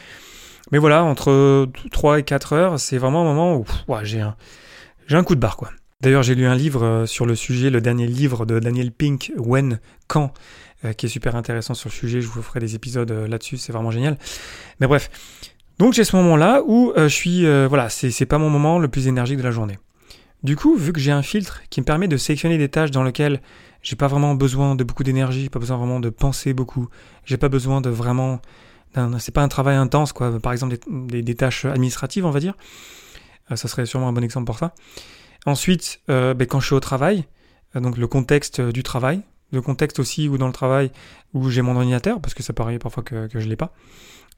Mais 0.72 0.78
voilà, 0.78 1.04
entre 1.04 1.68
3 1.90 2.18
et 2.18 2.22
4 2.22 2.52
heures, 2.52 2.80
c'est 2.80 2.98
vraiment 2.98 3.22
un 3.22 3.24
moment 3.24 3.56
où 3.56 3.64
j'ai 4.02 4.20
un, 4.20 4.36
un 5.10 5.24
coup 5.24 5.34
de 5.34 5.40
barre, 5.40 5.56
quoi. 5.56 5.70
D'ailleurs, 6.02 6.22
j'ai 6.22 6.34
lu 6.34 6.46
un 6.46 6.54
livre 6.54 6.84
euh, 6.84 7.06
sur 7.06 7.24
le 7.24 7.34
sujet, 7.34 7.70
le 7.70 7.80
dernier 7.80 8.06
livre 8.06 8.44
de 8.44 8.58
Daniel 8.58 8.92
Pink, 8.92 9.32
When, 9.38 9.80
Quand, 10.08 10.34
euh, 10.84 10.92
qui 10.92 11.06
est 11.06 11.08
super 11.08 11.36
intéressant 11.36 11.72
sur 11.72 11.88
le 11.88 11.94
sujet. 11.94 12.20
Je 12.20 12.28
vous 12.28 12.42
ferai 12.42 12.60
des 12.60 12.74
épisodes 12.74 13.10
euh, 13.10 13.26
là-dessus, 13.26 13.56
c'est 13.56 13.72
vraiment 13.72 13.90
génial. 13.90 14.18
Mais 14.78 14.86
bref. 14.86 15.10
Donc 15.78 15.94
j'ai 15.94 16.04
ce 16.04 16.16
moment-là 16.16 16.62
où 16.66 16.94
je 16.96 17.06
suis, 17.08 17.44
voilà, 17.68 17.90
c'est 17.90 18.24
pas 18.24 18.38
mon 18.38 18.48
moment 18.48 18.78
le 18.78 18.88
plus 18.88 19.08
énergique 19.08 19.36
de 19.36 19.42
la 19.42 19.50
journée. 19.50 19.78
Du 20.42 20.56
coup, 20.56 20.74
vu 20.74 20.90
que 20.90 21.00
j'ai 21.00 21.10
un 21.10 21.20
filtre 21.20 21.60
qui 21.68 21.82
me 21.82 21.84
permet 21.84 22.08
de 22.08 22.16
sélectionner 22.16 22.56
des 22.56 22.70
tâches 22.70 22.90
dans 22.90 23.02
lesquelles 23.02 23.42
j'ai 23.82 23.94
pas 23.94 24.06
vraiment 24.06 24.34
besoin 24.34 24.74
de 24.74 24.84
beaucoup 24.84 25.02
d'énergie, 25.02 25.50
pas 25.50 25.58
besoin 25.58 25.76
vraiment 25.76 26.00
de 26.00 26.08
penser 26.08 26.54
beaucoup, 26.54 26.88
j'ai 27.26 27.36
pas 27.36 27.50
besoin 27.50 27.82
de 27.82 27.90
vraiment, 27.90 28.40
c'est 29.18 29.32
pas 29.32 29.42
un 29.42 29.48
travail 29.48 29.76
intense 29.76 30.12
quoi. 30.12 30.38
Par 30.40 30.52
exemple 30.52 30.76
des, 30.88 31.34
tâches 31.34 31.64
administratives, 31.64 32.24
on 32.24 32.30
va 32.30 32.40
dire. 32.40 32.54
ça 33.54 33.68
serait 33.68 33.86
sûrement 33.86 34.08
un 34.08 34.12
bon 34.12 34.24
exemple 34.24 34.46
pour 34.46 34.58
ça. 34.58 34.72
Ensuite, 35.46 36.00
euh, 36.10 36.34
ben, 36.34 36.46
quand 36.46 36.58
je 36.58 36.66
suis 36.66 36.74
au 36.74 36.80
travail, 36.80 37.24
euh, 37.76 37.80
donc 37.80 37.96
le 37.96 38.08
contexte 38.08 38.60
du 38.60 38.82
travail, 38.82 39.22
le 39.52 39.62
contexte 39.62 40.00
aussi 40.00 40.28
où 40.28 40.38
dans 40.38 40.48
le 40.48 40.52
travail 40.52 40.90
où 41.34 41.48
j'ai 41.48 41.62
mon 41.62 41.76
ordinateur, 41.76 42.20
parce 42.20 42.34
que 42.34 42.42
ça 42.42 42.52
paraît 42.52 42.80
parfois 42.80 43.04
que, 43.04 43.28
je 43.32 43.38
ne 43.38 43.44
l'ai 43.44 43.56
pas. 43.56 43.72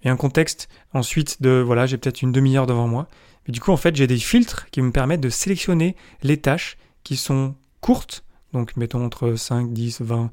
Et 0.05 0.11
un 0.11 0.17
contexte 0.17 0.69
ensuite 0.93 1.41
de, 1.43 1.62
voilà, 1.65 1.87
j'ai 1.87 1.97
peut-être 1.97 2.21
une 2.21 2.31
demi-heure 2.31 2.67
devant 2.67 2.87
moi. 2.87 3.09
Et 3.47 3.53
du 3.53 3.61
coup, 3.61 3.73
en 3.73 3.79
fait, 3.79 3.97
j'ai 3.97 4.07
des 4.07 4.19
filtres 4.19 4.69
qui 4.71 4.83
me 4.83 4.93
permettent 4.93 5.23
de 5.23 5.31
sélectionner 5.31 5.97
les 6.23 6.37
tâches 6.37 6.77
qui 7.05 7.17
sont 7.17 7.55
courtes, 7.81 8.23
donc 8.53 8.77
mettons 8.77 9.03
entre 9.05 9.35
5, 9.35 9.73
10, 9.73 10.03
20, 10.03 10.31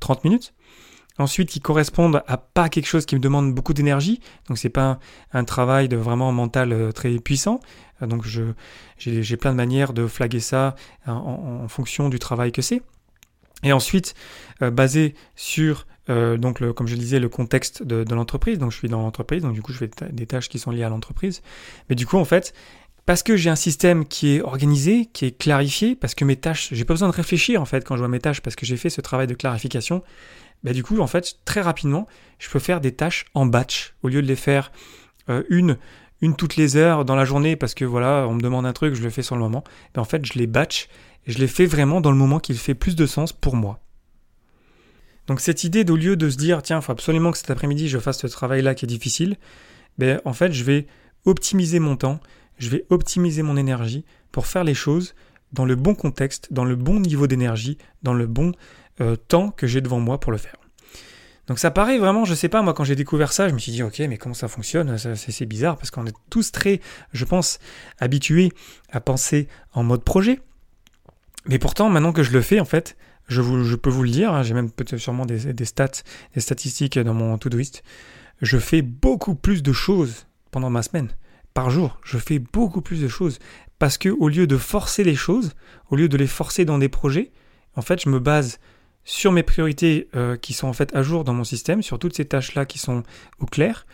30 0.00 0.24
minutes. 0.24 0.54
Ensuite, 1.18 1.50
qui 1.50 1.60
correspondent 1.60 2.22
à 2.26 2.38
pas 2.38 2.68
quelque 2.68 2.86
chose 2.86 3.04
qui 3.04 3.14
me 3.14 3.20
demande 3.20 3.54
beaucoup 3.54 3.74
d'énergie, 3.74 4.20
donc 4.48 4.58
c'est 4.58 4.70
pas 4.70 4.98
un, 5.32 5.44
travail 5.44 5.88
de 5.88 5.96
vraiment 5.96 6.32
mental 6.32 6.72
euh, 6.72 6.92
très 6.92 7.10
puissant, 7.18 7.60
euh, 8.00 8.06
donc 8.06 8.24
j'ai 8.98 9.36
plein 9.36 9.50
de 9.50 9.56
manières 9.56 9.92
de 9.92 10.06
flaguer 10.06 10.40
ça 10.40 10.74
hein, 11.06 11.14
en, 11.14 11.68
fonction 11.68 12.08
du 12.08 12.18
travail 12.18 12.50
que 12.50 12.62
c'est. 12.62 12.82
Et 13.62 13.72
ensuite, 13.72 14.14
euh, 14.62 14.70
basé 14.70 15.14
sur, 15.36 15.86
donc 16.08 16.60
le, 16.60 16.72
comme 16.72 16.88
je 16.88 16.96
disais, 16.96 17.20
le 17.20 17.28
contexte 17.28 17.82
de, 17.82 18.14
l'entreprise, 18.14 18.58
donc 18.58 18.72
je 18.72 18.78
suis 18.78 18.88
dans 18.88 19.02
l'entreprise, 19.02 19.42
donc 19.42 19.52
du 19.52 19.62
coup 19.62 19.72
je 19.72 19.78
fais 19.78 19.90
des 20.10 20.26
tâches 20.26 20.48
qui 20.48 20.58
sont 20.58 20.70
liées 20.70 20.82
à 20.82 20.88
l'entreprise. 20.88 21.42
Mais 21.88 21.94
du 21.94 22.06
coup, 22.06 22.18
en 22.18 22.24
fait, 22.24 22.54
parce 23.04 23.22
que 23.22 23.36
j'ai 23.36 23.50
un 23.50 23.56
système 23.56 24.06
qui 24.06 24.36
est 24.36 24.42
organisé, 24.42 25.06
qui 25.12 25.26
est 25.26 25.36
clarifié, 25.36 25.96
parce 25.96 26.14
que 26.14 26.24
mes 26.24 26.36
tâches, 26.36 26.68
j'ai 26.72 26.84
pas 26.84 26.94
besoin 26.94 27.08
de 27.08 27.14
réfléchir 27.14 27.60
en 27.60 27.64
fait 27.64 27.84
quand 27.84 27.96
je 27.96 28.00
vois 28.00 28.08
mes 28.08 28.20
tâches, 28.20 28.40
parce 28.40 28.56
que 28.56 28.64
j'ai 28.64 28.76
fait 28.76 28.90
ce 28.90 29.00
travail 29.00 29.26
de 29.26 29.34
clarification, 29.34 30.02
bah 30.64 30.72
du 30.72 30.82
coup, 30.82 30.98
en 31.00 31.06
fait, 31.06 31.38
très 31.44 31.60
rapidement, 31.60 32.06
je 32.38 32.48
peux 32.48 32.58
faire 32.58 32.80
des 32.80 32.92
tâches 32.92 33.26
en 33.34 33.46
batch, 33.46 33.94
au 34.02 34.08
lieu 34.08 34.22
de 34.22 34.26
les 34.26 34.36
faire 34.36 34.72
une 35.48 35.78
une 36.22 36.36
toutes 36.36 36.56
les 36.56 36.76
heures 36.76 37.04
dans 37.04 37.16
la 37.16 37.24
journée 37.24 37.56
parce 37.56 37.74
que 37.74 37.84
voilà, 37.84 38.26
on 38.28 38.34
me 38.34 38.40
demande 38.40 38.64
un 38.64 38.72
truc, 38.72 38.94
je 38.94 39.02
le 39.02 39.10
fais 39.10 39.22
sur 39.22 39.34
le 39.34 39.42
moment. 39.42 39.64
Mais 39.94 40.00
en 40.00 40.04
fait, 40.04 40.24
je 40.24 40.38
les 40.38 40.46
batch 40.46 40.88
et 41.26 41.32
je 41.32 41.38
les 41.38 41.48
fais 41.48 41.66
vraiment 41.66 42.00
dans 42.00 42.12
le 42.12 42.16
moment 42.16 42.38
qui 42.38 42.54
fait 42.54 42.74
plus 42.74 42.96
de 42.96 43.06
sens 43.06 43.32
pour 43.32 43.56
moi. 43.56 43.80
Donc 45.26 45.40
cette 45.40 45.64
idée 45.64 45.84
d'au 45.84 45.96
lieu 45.96 46.16
de 46.16 46.30
se 46.30 46.36
dire 46.36 46.62
tiens, 46.62 46.78
il 46.78 46.82
faut 46.82 46.92
absolument 46.92 47.32
que 47.32 47.38
cet 47.38 47.50
après-midi 47.50 47.88
je 47.88 47.98
fasse 47.98 48.18
ce 48.18 48.26
travail-là 48.28 48.74
qui 48.74 48.86
est 48.86 48.88
difficile, 48.88 49.36
ben 49.98 50.20
en 50.24 50.32
fait, 50.32 50.52
je 50.52 50.64
vais 50.64 50.86
optimiser 51.24 51.80
mon 51.80 51.96
temps, 51.96 52.20
je 52.58 52.70
vais 52.70 52.86
optimiser 52.90 53.42
mon 53.42 53.56
énergie 53.56 54.04
pour 54.30 54.46
faire 54.46 54.64
les 54.64 54.74
choses 54.74 55.14
dans 55.52 55.64
le 55.64 55.76
bon 55.76 55.94
contexte, 55.94 56.52
dans 56.52 56.64
le 56.64 56.76
bon 56.76 56.98
niveau 56.98 57.26
d'énergie, 57.26 57.78
dans 58.02 58.14
le 58.14 58.26
bon 58.26 58.52
euh, 59.00 59.16
temps 59.16 59.50
que 59.50 59.66
j'ai 59.66 59.80
devant 59.80 60.00
moi 60.00 60.20
pour 60.20 60.32
le 60.32 60.38
faire. 60.38 60.56
Donc 61.48 61.58
ça 61.58 61.70
paraît 61.70 61.98
vraiment, 61.98 62.24
je 62.24 62.34
sais 62.34 62.48
pas, 62.48 62.62
moi 62.62 62.72
quand 62.72 62.84
j'ai 62.84 62.94
découvert 62.94 63.32
ça, 63.32 63.48
je 63.48 63.54
me 63.54 63.58
suis 63.58 63.72
dit 63.72 63.82
ok, 63.82 63.98
mais 64.00 64.16
comment 64.16 64.34
ça 64.34 64.48
fonctionne? 64.48 64.96
C'est 65.16 65.46
bizarre 65.46 65.76
parce 65.76 65.90
qu'on 65.90 66.06
est 66.06 66.14
tous 66.30 66.52
très, 66.52 66.80
je 67.12 67.24
pense, 67.24 67.58
habitués 67.98 68.52
à 68.90 69.00
penser 69.00 69.48
en 69.72 69.82
mode 69.82 70.04
projet. 70.04 70.40
Mais 71.46 71.58
pourtant, 71.58 71.90
maintenant 71.90 72.12
que 72.12 72.22
je 72.22 72.30
le 72.30 72.40
fais, 72.40 72.60
en 72.60 72.64
fait, 72.64 72.96
je, 73.26 73.42
je 73.42 73.74
peux 73.74 73.90
vous 73.90 74.04
le 74.04 74.10
dire, 74.10 74.32
hein, 74.32 74.42
j'ai 74.44 74.54
même 74.54 74.70
peut-être 74.70 74.98
sûrement 74.98 75.26
des, 75.26 75.52
des, 75.52 75.64
stats, 75.64 76.02
des 76.34 76.40
statistiques 76.40 76.98
dans 76.98 77.14
mon 77.14 77.36
Todoist, 77.38 77.82
je 78.40 78.58
fais 78.58 78.82
beaucoup 78.82 79.34
plus 79.34 79.62
de 79.62 79.72
choses 79.72 80.26
pendant 80.52 80.70
ma 80.70 80.82
semaine. 80.82 81.08
Par 81.54 81.70
jour, 81.70 81.98
je 82.04 82.18
fais 82.18 82.38
beaucoup 82.38 82.82
plus 82.82 83.00
de 83.00 83.08
choses. 83.08 83.38
Parce 83.78 83.98
que 83.98 84.08
au 84.08 84.28
lieu 84.28 84.46
de 84.46 84.56
forcer 84.56 85.02
les 85.02 85.16
choses, 85.16 85.54
au 85.90 85.96
lieu 85.96 86.08
de 86.08 86.16
les 86.16 86.26
forcer 86.26 86.64
dans 86.64 86.78
des 86.78 86.88
projets, 86.88 87.32
en 87.74 87.82
fait, 87.82 88.00
je 88.02 88.08
me 88.08 88.20
base 88.20 88.58
sur 89.04 89.32
mes 89.32 89.42
priorités 89.42 90.08
euh, 90.14 90.36
qui 90.36 90.52
sont 90.52 90.68
en 90.68 90.72
fait 90.72 90.94
à 90.94 91.02
jour 91.02 91.24
dans 91.24 91.34
mon 91.34 91.44
système, 91.44 91.82
sur 91.82 91.98
toutes 91.98 92.16
ces 92.16 92.24
tâches-là 92.24 92.66
qui 92.66 92.78
sont 92.78 93.02
au 93.40 93.46
clair. 93.46 93.86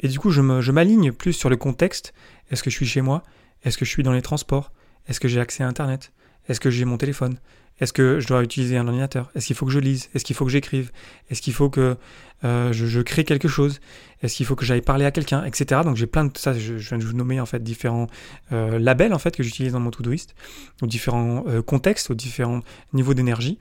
Et 0.00 0.08
du 0.08 0.18
coup, 0.18 0.30
je 0.30 0.40
m'aligne 0.72 1.12
plus 1.12 1.32
sur 1.32 1.48
le 1.48 1.56
contexte. 1.56 2.12
Est-ce 2.50 2.62
que 2.62 2.70
je 2.70 2.76
suis 2.76 2.86
chez 2.86 3.02
moi? 3.02 3.22
Est-ce 3.64 3.78
que 3.78 3.84
je 3.84 3.90
suis 3.90 4.02
dans 4.02 4.12
les 4.12 4.22
transports? 4.22 4.72
Est-ce 5.08 5.20
que 5.20 5.28
j'ai 5.28 5.40
accès 5.40 5.62
à 5.62 5.68
Internet? 5.68 6.12
Est-ce 6.48 6.60
que 6.60 6.70
j'ai 6.70 6.84
mon 6.84 6.98
téléphone? 6.98 7.38
Est-ce 7.80 7.92
que 7.92 8.20
je 8.20 8.26
dois 8.26 8.42
utiliser 8.42 8.76
un 8.76 8.86
ordinateur? 8.86 9.30
Est-ce 9.34 9.46
qu'il 9.46 9.56
faut 9.56 9.66
que 9.66 9.72
je 9.72 9.78
lise? 9.78 10.08
Est-ce 10.14 10.24
qu'il 10.24 10.36
faut 10.36 10.44
que 10.44 10.50
j'écrive? 10.50 10.90
Est-ce 11.30 11.40
qu'il 11.40 11.52
faut 11.52 11.70
que 11.70 11.96
euh, 12.44 12.72
je, 12.72 13.00
crée 13.00 13.24
quelque 13.24 13.48
chose? 13.48 13.80
Est-ce 14.22 14.36
qu'il 14.36 14.46
faut 14.46 14.56
que 14.56 14.64
j'aille 14.64 14.82
parler 14.82 15.04
à 15.04 15.10
quelqu'un? 15.10 15.44
Etc. 15.44 15.80
Donc 15.84 15.96
j'ai 15.96 16.06
plein 16.06 16.24
de 16.24 16.36
ça. 16.36 16.52
Je, 16.56 16.74
viens 16.74 16.98
de 16.98 17.04
vous 17.04 17.12
nommer 17.12 17.40
en 17.40 17.46
fait 17.46 17.62
différents 17.62 18.08
euh, 18.52 18.78
labels 18.78 19.14
en 19.14 19.18
fait 19.18 19.34
que 19.36 19.42
j'utilise 19.42 19.72
dans 19.72 19.80
mon 19.80 19.90
Todoist, 19.90 20.34
aux 20.82 20.86
différents 20.86 21.44
contextes, 21.66 22.10
aux 22.10 22.14
différents 22.14 22.60
niveaux 22.92 23.14
d'énergie. 23.14 23.58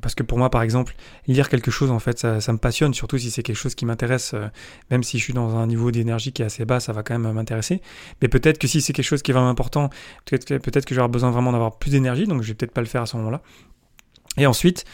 Parce 0.00 0.14
que 0.14 0.22
pour 0.22 0.38
moi, 0.38 0.48
par 0.48 0.62
exemple, 0.62 0.94
lire 1.26 1.48
quelque 1.48 1.70
chose, 1.70 1.90
en 1.90 1.98
fait, 1.98 2.18
ça, 2.18 2.52
me 2.52 2.58
passionne, 2.58 2.94
surtout 2.94 3.18
si 3.18 3.30
c'est 3.30 3.42
quelque 3.42 3.56
chose 3.56 3.74
qui 3.74 3.84
m'intéresse, 3.84 4.32
euh, 4.34 4.48
même 4.90 5.02
si 5.02 5.18
je 5.18 5.24
suis 5.24 5.34
dans 5.34 5.56
un 5.56 5.66
niveau 5.66 5.90
d'énergie 5.90 6.32
qui 6.32 6.42
est 6.42 6.46
assez 6.46 6.64
bas, 6.64 6.80
ça 6.80 6.92
va 6.92 7.02
quand 7.02 7.18
même 7.18 7.30
m'intéresser. 7.32 7.82
Mais 8.22 8.28
peut-être 8.28 8.58
que 8.58 8.66
si 8.66 8.80
c'est 8.80 8.94
quelque 8.94 9.04
chose 9.04 9.22
qui 9.22 9.32
est 9.32 9.34
vraiment 9.34 9.50
important, 9.50 9.90
peut-être 10.24 10.46
que, 10.46 10.54
peut 10.54 10.80
que 10.80 10.94
j'aurai 10.94 11.08
besoin 11.08 11.30
vraiment 11.30 11.52
d'avoir 11.52 11.78
plus 11.78 11.90
d'énergie, 11.90 12.26
donc 12.26 12.42
je 12.42 12.48
vais 12.48 12.54
peut-être 12.54 12.72
pas 12.72 12.80
le 12.80 12.86
faire 12.86 13.02
à 13.02 13.06
ce 13.06 13.16
moment-là. 13.18 13.42
Et 14.38 14.46
ensuite, 14.46 14.86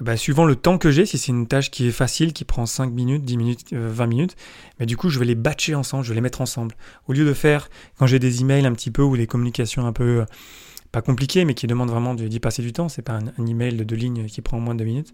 bah, 0.00 0.16
suivant 0.16 0.44
le 0.44 0.54
temps 0.54 0.78
que 0.78 0.92
j'ai, 0.92 1.04
si 1.04 1.18
c'est 1.18 1.32
une 1.32 1.48
tâche 1.48 1.72
qui 1.72 1.88
est 1.88 1.92
facile, 1.92 2.32
qui 2.32 2.44
prend 2.44 2.64
5 2.64 2.92
minutes, 2.92 3.24
10 3.24 3.36
minutes, 3.36 3.72
20 3.72 4.04
euh, 4.04 4.06
minutes, 4.06 4.36
mais 4.78 4.86
du 4.86 4.96
coup, 4.96 5.08
je 5.08 5.18
vais 5.18 5.24
les 5.24 5.34
batcher 5.34 5.74
ensemble, 5.74 6.04
je 6.04 6.10
vais 6.10 6.14
les 6.14 6.20
mettre 6.20 6.40
ensemble. 6.40 6.76
Au 7.08 7.12
lieu 7.12 7.24
de 7.24 7.32
faire, 7.32 7.68
quand 7.98 8.06
j'ai 8.06 8.20
des 8.20 8.40
emails 8.40 8.66
un 8.66 8.72
petit 8.72 8.92
peu 8.92 9.02
ou 9.02 9.16
des 9.16 9.26
communications 9.26 9.84
un 9.84 9.92
peu 9.92 10.24
pas 10.94 11.02
compliqué, 11.02 11.44
mais 11.44 11.54
qui 11.54 11.66
demande 11.66 11.90
vraiment 11.90 12.14
d'y 12.14 12.38
passer 12.38 12.62
du 12.62 12.72
temps. 12.72 12.88
C'est 12.88 13.02
pas 13.02 13.18
un, 13.38 13.46
email 13.46 13.76
de 13.76 13.82
deux 13.82 13.96
lignes 13.96 14.26
qui 14.26 14.40
prend 14.42 14.60
moins 14.60 14.74
de 14.74 14.78
deux 14.78 14.84
minutes. 14.84 15.12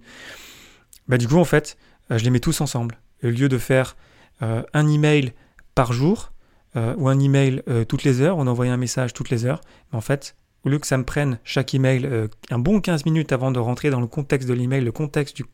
Bah, 1.08 1.16
du 1.16 1.26
coup, 1.26 1.38
en 1.38 1.44
fait, 1.44 1.78
euh, 2.10 2.18
je 2.18 2.24
les 2.24 2.30
mets 2.30 2.38
tous 2.38 2.60
ensemble. 2.60 2.98
au 3.24 3.28
lieu 3.28 3.48
de 3.48 3.56
faire 3.56 3.96
euh, 4.42 4.62
un 4.74 4.86
email 4.86 5.32
par 5.74 5.94
jour 5.94 6.32
euh, 6.76 6.94
ou 6.98 7.08
un 7.08 7.18
email 7.18 7.62
toutes 7.88 8.04
les 8.04 8.20
heures, 8.20 8.36
on 8.36 8.46
envoie 8.46 8.66
un 8.66 8.76
message 8.76 9.14
toutes 9.14 9.30
les 9.30 9.46
heures, 9.46 9.62
en 9.92 10.02
fait, 10.02 10.36
au 10.64 10.68
lieu 10.68 10.78
que 10.78 10.86
ça 10.86 10.98
me 10.98 11.04
prenne 11.04 11.38
chaque 11.44 11.74
email 11.74 12.06
un 12.50 12.58
bon 12.58 12.82
15 12.82 13.06
minutes 13.06 13.32
avant 13.32 13.50
de 13.50 13.58
rentrer 13.58 13.88
dans 13.88 14.00
le 14.00 14.06
contexte 14.06 14.48
de 14.48 14.52
l'email, 14.52 14.84
le 14.84 14.92
contexte 14.92 15.34
du, 15.34 15.46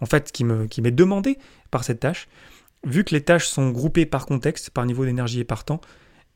en 0.00 0.06
fait, 0.06 0.32
qui 0.32 0.42
m'est 0.44 0.90
demandé 0.90 1.38
par 1.70 1.84
cette 1.84 2.00
tâche, 2.00 2.28
vu 2.84 3.04
que 3.04 3.14
les 3.14 3.22
tâches 3.22 3.46
sont 3.46 3.70
groupées 3.70 4.06
par 4.06 4.26
contexte, 4.26 4.70
par 4.70 4.84
niveau 4.84 5.04
d'énergie 5.04 5.38
et 5.38 5.44
par 5.44 5.64
temps, 5.64 5.80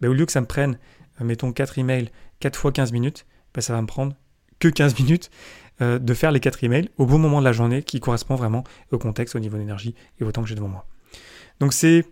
bah, 0.00 0.08
au 0.08 0.12
lieu 0.12 0.24
que 0.24 0.32
ça 0.32 0.40
me 0.40 0.46
prenne 0.46 0.78
mettons 1.20 1.52
4 1.52 1.78
emails 1.78 2.10
4 2.40 2.56
fois 2.56 2.72
15 2.72 2.92
minutes, 2.92 3.26
ben 3.54 3.60
ça 3.60 3.72
va 3.72 3.80
me 3.80 3.86
prendre 3.86 4.14
que 4.58 4.68
15 4.68 4.98
minutes 4.98 5.30
euh, 5.80 5.98
de 5.98 6.14
faire 6.14 6.32
les 6.32 6.40
4 6.40 6.64
emails 6.64 6.88
au 6.98 7.06
bon 7.06 7.18
moment 7.18 7.40
de 7.40 7.44
la 7.44 7.52
journée 7.52 7.82
qui 7.82 8.00
correspond 8.00 8.34
vraiment 8.34 8.64
au 8.90 8.98
contexte, 8.98 9.34
au 9.34 9.40
niveau 9.40 9.56
d'énergie 9.56 9.94
et 10.20 10.24
au 10.24 10.32
temps 10.32 10.42
que 10.42 10.48
j'ai 10.48 10.54
devant 10.54 10.68
moi. 10.68 10.86
Donc 11.60 11.72
c'est 11.72 12.04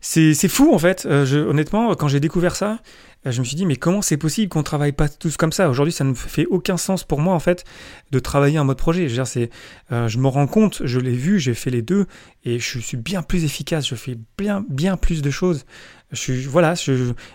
c'est 0.00 0.48
fou 0.48 0.72
en 0.74 0.78
fait. 0.78 1.06
Euh, 1.06 1.46
honnêtement, 1.46 1.94
quand 1.94 2.08
j'ai 2.08 2.20
découvert 2.20 2.56
ça, 2.56 2.78
euh, 3.26 3.30
je 3.30 3.40
me 3.40 3.44
suis 3.44 3.56
dit 3.56 3.66
mais 3.66 3.76
comment 3.76 4.00
c'est 4.00 4.16
possible 4.16 4.48
qu'on 4.48 4.62
travaille 4.62 4.92
pas 4.92 5.08
tous 5.08 5.36
comme 5.36 5.52
ça? 5.52 5.68
Aujourd'hui, 5.68 5.92
ça 5.92 6.04
ne 6.04 6.14
fait 6.14 6.46
aucun 6.46 6.78
sens 6.78 7.04
pour 7.04 7.20
moi 7.20 7.34
en 7.34 7.40
fait 7.40 7.64
de 8.10 8.18
travailler 8.18 8.58
en 8.58 8.64
mode 8.64 8.78
projet. 8.78 9.08
Je, 9.08 9.48
euh, 9.92 10.08
je 10.08 10.18
me 10.18 10.28
rends 10.28 10.46
compte, 10.46 10.82
je 10.84 10.98
l'ai 10.98 11.14
vu, 11.14 11.38
j'ai 11.38 11.54
fait 11.54 11.70
les 11.70 11.82
deux 11.82 12.06
et 12.44 12.58
je 12.58 12.78
suis 12.78 12.96
bien 12.96 13.22
plus 13.22 13.44
efficace. 13.44 13.86
Je 13.86 13.94
fais 13.94 14.16
bien 14.38 14.64
bien 14.70 14.96
plus 14.96 15.20
de 15.20 15.30
choses. 15.30 15.66
Je 16.12 16.48
voilà, 16.48 16.74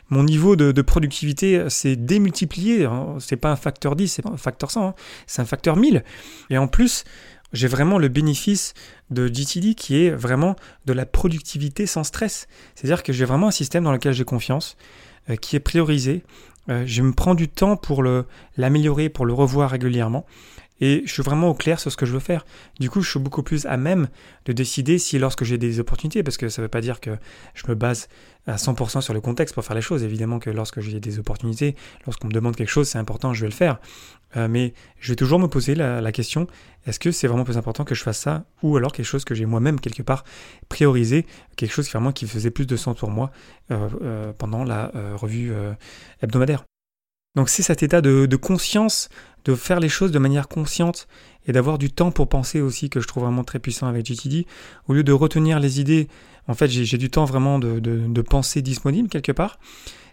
mon 0.09 0.23
niveau 0.23 0.55
de, 0.55 0.81
productivité 0.81 1.69
s'est 1.69 1.95
démultiplié. 1.95 2.85
Hein. 2.85 3.15
C'est 3.19 3.37
pas 3.37 3.51
un 3.51 3.55
facteur 3.55 3.95
10, 3.95 4.07
c'est 4.07 4.21
pas 4.21 4.31
un 4.31 4.37
facteur 4.37 4.71
100, 4.71 4.87
hein. 4.87 4.93
c'est 5.27 5.41
un 5.41 5.45
facteur 5.45 5.77
1000. 5.77 6.03
Et 6.49 6.57
en 6.57 6.67
plus, 6.67 7.05
j'ai 7.53 7.67
vraiment 7.67 7.97
le 7.97 8.07
bénéfice 8.07 8.73
de 9.09 9.27
GTD 9.27 9.75
qui 9.75 10.03
est 10.03 10.11
vraiment 10.11 10.55
de 10.85 10.93
la 10.93 11.05
productivité 11.05 11.85
sans 11.85 12.03
stress. 12.03 12.47
C'est-à-dire 12.75 13.03
que 13.03 13.13
j'ai 13.13 13.25
vraiment 13.25 13.47
un 13.47 13.51
système 13.51 13.83
dans 13.83 13.91
lequel 13.91 14.13
j'ai 14.13 14.25
confiance, 14.25 14.77
euh, 15.29 15.35
qui 15.35 15.55
est 15.55 15.61
priorisé. 15.61 16.23
Euh, 16.69 16.83
je 16.85 17.01
me 17.01 17.13
prends 17.13 17.35
du 17.35 17.47
temps 17.47 17.77
pour 17.77 18.03
l'améliorer, 18.57 19.09
pour 19.09 19.25
le 19.25 19.33
revoir 19.33 19.69
régulièrement. 19.69 20.25
Et 20.81 21.03
je 21.05 21.11
suis 21.11 21.23
vraiment 21.23 21.49
au 21.49 21.53
clair 21.53 21.79
sur 21.79 21.91
ce 21.91 21.97
que 21.97 22.05
je 22.05 22.11
veux 22.11 22.19
faire. 22.19 22.45
Du 22.79 22.89
coup, 22.89 23.01
je 23.01 23.09
suis 23.09 23.19
beaucoup 23.19 23.43
plus 23.43 23.65
à 23.65 23.77
même 23.77 24.07
de 24.45 24.53
décider 24.53 24.97
si 24.97 25.17
lorsque 25.19 25.43
j'ai 25.43 25.57
des 25.57 25.79
opportunités, 25.79 26.23
parce 26.23 26.37
que 26.37 26.49
ça 26.49 26.61
ne 26.61 26.65
veut 26.65 26.69
pas 26.69 26.81
dire 26.81 26.99
que 26.99 27.11
je 27.53 27.63
me 27.67 27.75
base 27.75 28.07
à 28.47 28.57
100% 28.57 29.01
sur 29.01 29.13
le 29.13 29.21
contexte 29.21 29.55
pour 29.55 29.63
faire 29.63 29.75
les 29.75 29.81
choses. 29.81 30.03
Évidemment 30.03 30.39
que 30.39 30.49
lorsque 30.49 30.79
j'ai 30.81 30.99
des 30.99 31.19
opportunités, 31.19 31.75
lorsqu'on 32.05 32.27
me 32.27 32.33
demande 32.33 32.55
quelque 32.55 32.69
chose, 32.69 32.87
c'est 32.87 32.99
important, 32.99 33.33
je 33.33 33.41
vais 33.41 33.47
le 33.47 33.53
faire. 33.53 33.79
Euh, 34.37 34.47
mais 34.49 34.73
je 34.99 35.11
vais 35.11 35.15
toujours 35.15 35.39
me 35.39 35.47
poser 35.47 35.75
la, 35.75 36.11
question, 36.11 36.47
est-ce 36.85 36.99
que 36.99 37.11
c'est 37.11 37.27
vraiment 37.27 37.45
plus 37.45 37.57
important 37.57 37.85
que 37.85 37.95
je 37.95 38.03
fasse 38.03 38.19
ça 38.19 38.43
ou 38.61 38.75
alors 38.75 38.91
quelque 38.91 39.05
chose 39.05 39.23
que 39.23 39.33
j'ai 39.33 39.45
moi-même 39.45 39.79
quelque 39.79 40.03
part 40.03 40.25
priorisé, 40.67 41.25
quelque 41.55 41.71
chose 41.71 41.85
qui, 41.87 41.93
vraiment, 41.93 42.11
qui 42.11 42.27
faisait 42.27 42.51
plus 42.51 42.67
de 42.67 42.75
sens 42.75 42.97
pour 42.97 43.09
moi 43.09 43.31
euh, 43.71 43.89
euh, 44.01 44.33
pendant 44.37 44.63
la 44.63 44.91
revue 45.15 45.53
hebdomadaire? 46.21 46.65
Donc 47.35 47.49
c'est 47.49 47.63
cet 47.63 47.83
état 47.83 48.01
de, 48.01 48.35
conscience, 48.35 49.09
de 49.43 49.55
faire 49.55 49.79
les 49.79 49.89
choses 49.89 50.11
de 50.11 50.19
manière 50.19 50.47
consciente 50.47 51.07
et 51.47 51.51
d'avoir 51.51 51.77
du 51.77 51.91
temps 51.91 52.11
pour 52.11 52.27
penser 52.27 52.61
aussi 52.61 52.89
que 52.89 52.99
je 52.99 53.07
trouve 53.07 53.23
vraiment 53.23 53.43
très 53.43 53.59
puissant 53.59 53.87
avec 53.87 54.05
GTD. 54.05 54.47
Au 54.87 54.93
lieu 54.93 55.03
de 55.03 55.11
retenir 55.11 55.59
les 55.59 55.79
idées, 55.79 56.07
en 56.47 56.53
fait 56.53 56.67
j'ai 56.69 56.97
du 56.97 57.09
temps 57.09 57.25
vraiment 57.25 57.59
de, 57.59 58.21
penser 58.21 58.61
disponible 58.61 59.09
quelque 59.09 59.31
part. 59.31 59.59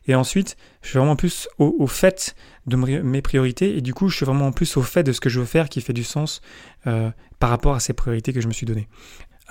Et 0.08 0.16
ensuite, 0.16 0.56
je 0.82 0.88
suis 0.88 0.98
vraiment 0.98 1.14
plus 1.14 1.48
au, 1.58 1.86
fait 1.86 2.34
de 2.66 2.76
mes 2.76 3.22
priorités 3.22 3.76
et 3.76 3.80
du 3.80 3.94
coup, 3.94 4.08
je 4.08 4.16
suis 4.16 4.26
vraiment 4.26 4.50
plus 4.50 4.76
au 4.76 4.82
fait 4.82 5.04
de 5.04 5.12
ce 5.12 5.20
que 5.20 5.30
je 5.30 5.38
veux 5.38 5.46
faire 5.46 5.68
qui 5.68 5.80
fait 5.80 5.92
du 5.92 6.02
sens 6.02 6.40
euh, 6.88 7.10
par 7.38 7.50
rapport 7.50 7.76
à 7.76 7.80
ces 7.80 7.92
priorités 7.92 8.32
que 8.32 8.40
je 8.40 8.48
me 8.48 8.52
suis 8.52 8.66
données. 8.66 8.88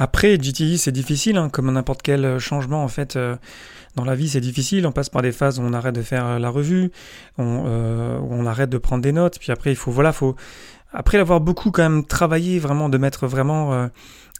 Après, 0.03 0.35
GTD, 0.41 0.79
c'est 0.79 0.91
difficile, 0.91 1.37
hein, 1.37 1.49
comme 1.49 1.71
n'importe 1.71 2.01
quel 2.01 2.25
euh, 2.25 2.39
changement, 2.39 2.83
en 2.83 2.87
fait, 2.87 3.17
euh, 3.17 3.35
dans 3.95 4.03
la 4.03 4.15
vie, 4.15 4.29
c'est 4.29 4.41
difficile. 4.41 4.87
On 4.87 4.91
passe 4.91 5.09
par 5.09 5.21
des 5.21 5.31
phases 5.31 5.59
où 5.59 5.61
on 5.61 5.73
arrête 5.73 5.93
de 5.93 6.01
faire 6.01 6.25
euh, 6.25 6.39
la 6.39 6.49
revue, 6.49 6.89
on, 7.37 7.43
on 7.45 8.47
arrête 8.47 8.71
de 8.71 8.79
prendre 8.79 9.03
des 9.03 9.11
notes, 9.11 9.37
puis 9.37 9.51
après, 9.51 9.71
il 9.71 9.75
faut, 9.75 9.91
voilà, 9.91 10.11
faut, 10.11 10.35
après 10.91 11.19
l'avoir 11.19 11.39
beaucoup 11.39 11.69
quand 11.69 11.83
même 11.83 12.03
travaillé, 12.03 12.57
vraiment, 12.57 12.89
de 12.89 12.97
mettre 12.97 13.27
vraiment 13.27 13.89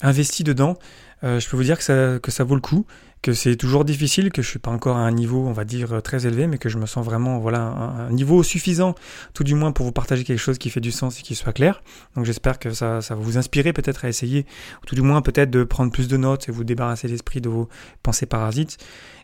investi 0.02 0.44
dedans, 0.44 0.78
je 1.22 1.48
peux 1.48 1.58
vous 1.58 1.64
dire 1.64 1.78
que 1.78 1.84
ça, 1.84 2.18
que 2.18 2.32
ça 2.32 2.44
vaut 2.44 2.56
le 2.56 2.62
coup 2.62 2.88
que 3.22 3.34
c'est 3.34 3.56
toujours 3.56 3.86
difficile, 3.86 4.32
que 4.32 4.42
je 4.42 4.50
suis 4.50 4.60
pas 4.60 4.72
encore 4.72 4.98
à 4.98 5.02
un 5.02 5.12
niveau, 5.12 5.46
on 5.46 5.52
va 5.52 5.64
dire, 5.64 6.02
très 6.02 6.26
élevé, 6.26 6.48
mais 6.48 6.58
que 6.58 6.70
je 6.70 6.78
me 6.78 6.86
sens 6.86 7.06
vraiment, 7.06 7.40
voilà, 7.40 7.62
un, 7.62 8.12
niveau 8.12 8.42
suffisant, 8.42 8.96
tout 9.34 9.44
du 9.44 9.54
moins 9.54 9.72
pour 9.72 9.86
vous 9.86 9.92
partager 9.92 10.24
quelque 10.24 10.40
chose 10.40 10.58
qui 10.58 10.70
fait 10.70 10.80
du 10.80 10.92
sens 10.92 11.20
et 11.20 11.22
qui 11.22 11.36
soit 11.36 11.54
clair. 11.54 11.84
Donc 12.16 12.26
j'espère 12.26 12.58
que 12.58 12.72
ça, 12.72 13.02
ça 13.02 13.16
va 13.16 13.22
vous 13.22 13.38
inspirer 13.38 13.74
peut-être 13.74 14.06
à 14.06 14.10
essayer, 14.10 14.46
ou 14.82 14.86
tout 14.86 14.96
du 14.96 15.02
moins 15.02 15.22
peut-être 15.22 15.52
de 15.52 15.64
prendre 15.64 15.92
plus 15.92 16.08
de 16.08 16.18
notes 16.18 16.50
et 16.50 16.52
vous 16.52 16.64
débarrasser 16.64 17.08
l'esprit 17.08 17.42
de 17.42 17.50
vos 17.50 17.70
pensées 18.02 18.26
parasites 18.26 18.78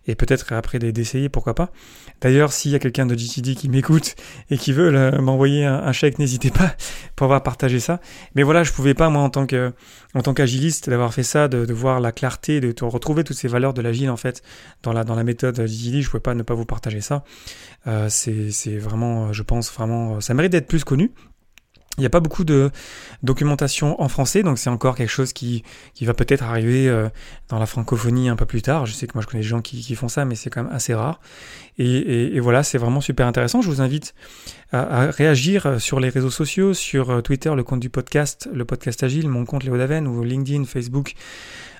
et 0.08 0.16
peut-être 0.16 0.54
après 0.54 0.80
d'essayer, 0.80 1.30
pourquoi 1.30 1.54
pas. 1.54 1.70
D'ailleurs, 2.22 2.54
s'il 2.54 2.72
y 2.72 2.76
a 2.76 2.80
quelqu'un 2.80 3.06
de 3.06 3.14
GTD 3.14 3.56
qui 3.56 3.70
m'écoute 3.70 4.16
et 4.50 4.58
qui 4.58 4.72
veut 4.72 5.20
m'envoyer 5.20 5.66
un, 5.66 5.92
chèque, 5.92 6.18
n'hésitez 6.18 6.50
pas 6.50 6.76
pour 7.16 7.26
avoir 7.26 7.44
partagé 7.44 7.80
ça. 7.80 8.00
Mais 8.36 8.44
voilà, 8.44 8.64
je 8.64 8.72
pouvais 8.72 8.94
pas, 8.94 9.10
moi, 9.10 9.22
en 9.22 9.30
tant 9.30 9.46
que 9.46 9.74
en 10.14 10.22
tant 10.22 10.34
qu'agiliste, 10.34 10.90
d'avoir 10.90 11.14
fait 11.14 11.24
ça, 11.24 11.48
de, 11.48 11.72
voir 11.72 12.00
la 12.00 12.12
clarté, 12.12 12.60
de, 12.60 12.74
retrouver 12.84 13.24
toutes 13.24 13.38
ces 13.38 13.48
valeurs 13.48 13.74
de 13.74 13.82
l'agile, 13.88 14.10
en 14.10 14.18
fait, 14.18 14.44
dans 14.84 14.94
la, 14.94 15.04
dans 15.04 15.16
la 15.16 15.24
méthode 15.24 15.66
GTD, 15.66 16.02
je 16.02 16.10
pouvais 16.10 16.22
pas 16.22 16.36
ne 16.36 16.44
pas 16.44 16.54
vous 16.54 16.66
partager 16.66 17.02
ça. 17.02 17.24
Euh, 17.88 18.08
c'est 18.10 18.78
vraiment, 18.78 19.34
je 19.34 19.44
pense, 19.44 19.72
vraiment, 19.74 20.22
ça 20.22 20.34
mérite 20.34 20.52
d'être 20.52 20.68
plus 20.68 20.84
connu. 20.84 21.12
Il 21.98 22.02
n'y 22.02 22.06
a 22.06 22.12
pas 22.12 22.20
beaucoup 22.20 22.44
de 22.44 22.70
documentation 23.24 24.00
en 24.00 24.08
français, 24.08 24.44
donc 24.44 24.60
c'est 24.60 24.70
encore 24.70 24.96
quelque 24.96 25.10
chose 25.10 25.34
qui, 25.34 25.64
qui 25.96 26.06
va 26.06 26.14
peut-être 26.14 26.44
arriver 26.44 26.88
euh, 26.88 27.10
dans 27.50 27.58
la 27.58 27.66
francophonie 27.66 28.30
un 28.30 28.36
peu 28.36 28.46
plus 28.46 28.62
tard. 28.62 28.86
Je 28.86 28.94
sais 28.94 29.08
que 29.08 29.14
moi 29.16 29.24
je 29.24 29.28
connais 29.28 29.42
des 29.42 29.50
gens 29.50 29.62
qui, 29.62 29.82
qui 29.82 29.96
font 29.96 30.08
ça, 30.08 30.24
mais 30.24 30.36
c'est 30.36 30.52
quand 30.52 30.62
même 30.62 30.72
assez 30.72 30.94
rare. 30.94 31.20
Et, 31.80 32.40
voilà, 32.40 32.62
c'est 32.62 32.78
vraiment 32.78 33.02
super 33.02 33.26
intéressant. 33.26 33.64
Je 33.64 33.70
vous 33.70 33.82
invite 33.82 34.14
à, 34.72 35.10
réagir 35.10 35.66
euh, 35.66 35.80
sur 35.80 36.00
les 36.00 36.10
réseaux 36.10 36.30
sociaux, 36.30 36.76
sur 36.76 37.10
euh, 37.10 37.22
Twitter, 37.22 37.52
le 37.56 37.64
compte 37.64 37.80
du 37.80 37.90
podcast, 37.90 38.48
le 38.54 38.64
podcast 38.64 39.02
Agile, 39.02 39.28
mon 39.28 39.46
compte 39.46 39.64
Léo 39.64 39.76
Daven, 39.76 40.08
ou 40.08 40.24
LinkedIn, 40.24 40.66
Facebook. 40.66 41.16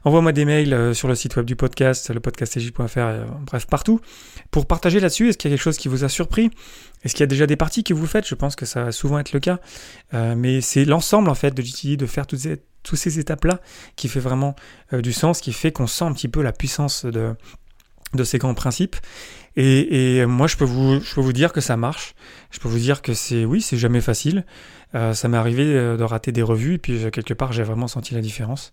Envoie-moi 0.04 0.32
des 0.32 0.46
mails 0.46 0.96
sur 0.96 1.08
le 1.08 1.16
site 1.16 1.36
web 1.36 1.46
du 1.46 1.56
podcast, 1.56 2.10
le 2.12 2.20
podcastagile.fr, 2.20 3.00
bref, 3.42 3.66
partout, 3.68 4.00
pour 4.52 4.66
partager 4.66 5.00
là-dessus. 5.00 5.30
Est-ce 5.30 5.38
qu'il 5.38 5.52
y 5.52 5.54
a 5.54 5.58
quelque 5.58 5.64
chose 5.64 5.78
qui 5.78 5.90
vous 5.90 6.06
a 6.06 6.10
surpris? 6.10 6.50
Est-ce 7.04 7.14
qu'il 7.14 7.22
y 7.22 7.24
a 7.24 7.28
déjà 7.28 7.46
des 7.46 7.56
parties 7.56 7.84
que 7.84 7.94
vous 7.94 8.08
faites? 8.08 8.28
Je 8.28 8.36
pense 8.36 8.56
que 8.56 8.66
ça 8.66 8.86
va 8.86 8.92
souvent 8.92 9.20
être 9.20 9.34
le 9.34 9.40
cas. 9.40 9.60
Euh, 10.14 10.36
mais 10.36 10.62
c'est 10.62 10.86
l'ensemble 10.86 11.30
en 11.30 11.36
fait 11.36 11.52
de 11.52 11.62
GTD, 11.62 11.98
de 11.98 12.06
faire 12.06 12.28
toutes 12.28 12.40
ces, 12.40 12.60
ces 12.84 13.20
étapes-là 13.20 13.60
qui 13.96 14.08
fait 14.08 14.20
vraiment 14.20 14.56
euh, 14.94 15.02
du 15.02 15.14
sens, 15.14 15.42
qui 15.42 15.54
fait 15.54 15.72
qu'on 15.72 15.88
sent 15.88 16.06
un 16.06 16.14
petit 16.14 16.28
peu 16.28 16.42
la 16.42 16.52
puissance 16.52 17.06
de, 17.06 17.36
de 18.14 18.24
ces 18.24 18.38
grands 18.40 18.56
principes. 18.56 18.96
Et, 19.60 20.24
moi, 20.28 20.46
je 20.46 20.56
peux, 20.56 20.66
vous, 20.66 21.00
je 21.02 21.16
peux 21.16 21.22
vous 21.22 21.34
dire 21.34 21.52
que 21.52 21.62
ça 21.62 21.78
marche. 21.78 22.14
Je 22.52 22.60
peux 22.60 22.68
vous 22.68 22.78
dire 22.78 23.02
que 23.02 23.16
c'est, 23.16 23.44
oui, 23.44 23.60
c'est 23.60 23.78
jamais 23.78 24.02
facile. 24.02 24.46
Euh, 24.94 25.16
ça 25.16 25.28
m'est 25.30 25.38
arrivé 25.38 25.66
de 25.66 26.04
rater 26.04 26.32
des 26.32 26.44
revues, 26.44 26.76
et 26.76 26.78
puis 26.78 27.10
quelque 27.12 27.34
part, 27.34 27.54
j'ai 27.54 27.64
vraiment 27.64 27.88
senti 27.88 28.14
la 28.14 28.22
différence. 28.22 28.72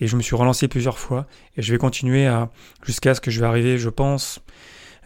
Et 0.00 0.06
je 0.06 0.16
me 0.16 0.22
suis 0.22 0.34
relancé 0.34 0.68
plusieurs 0.68 0.98
fois, 0.98 1.26
et 1.58 1.62
je 1.62 1.70
vais 1.70 1.76
continuer 1.76 2.30
jusqu'à 2.82 3.14
ce 3.14 3.20
que 3.20 3.30
je 3.30 3.40
vais 3.40 3.46
arriver, 3.46 3.76
je 3.76 3.90
pense, 3.90 4.40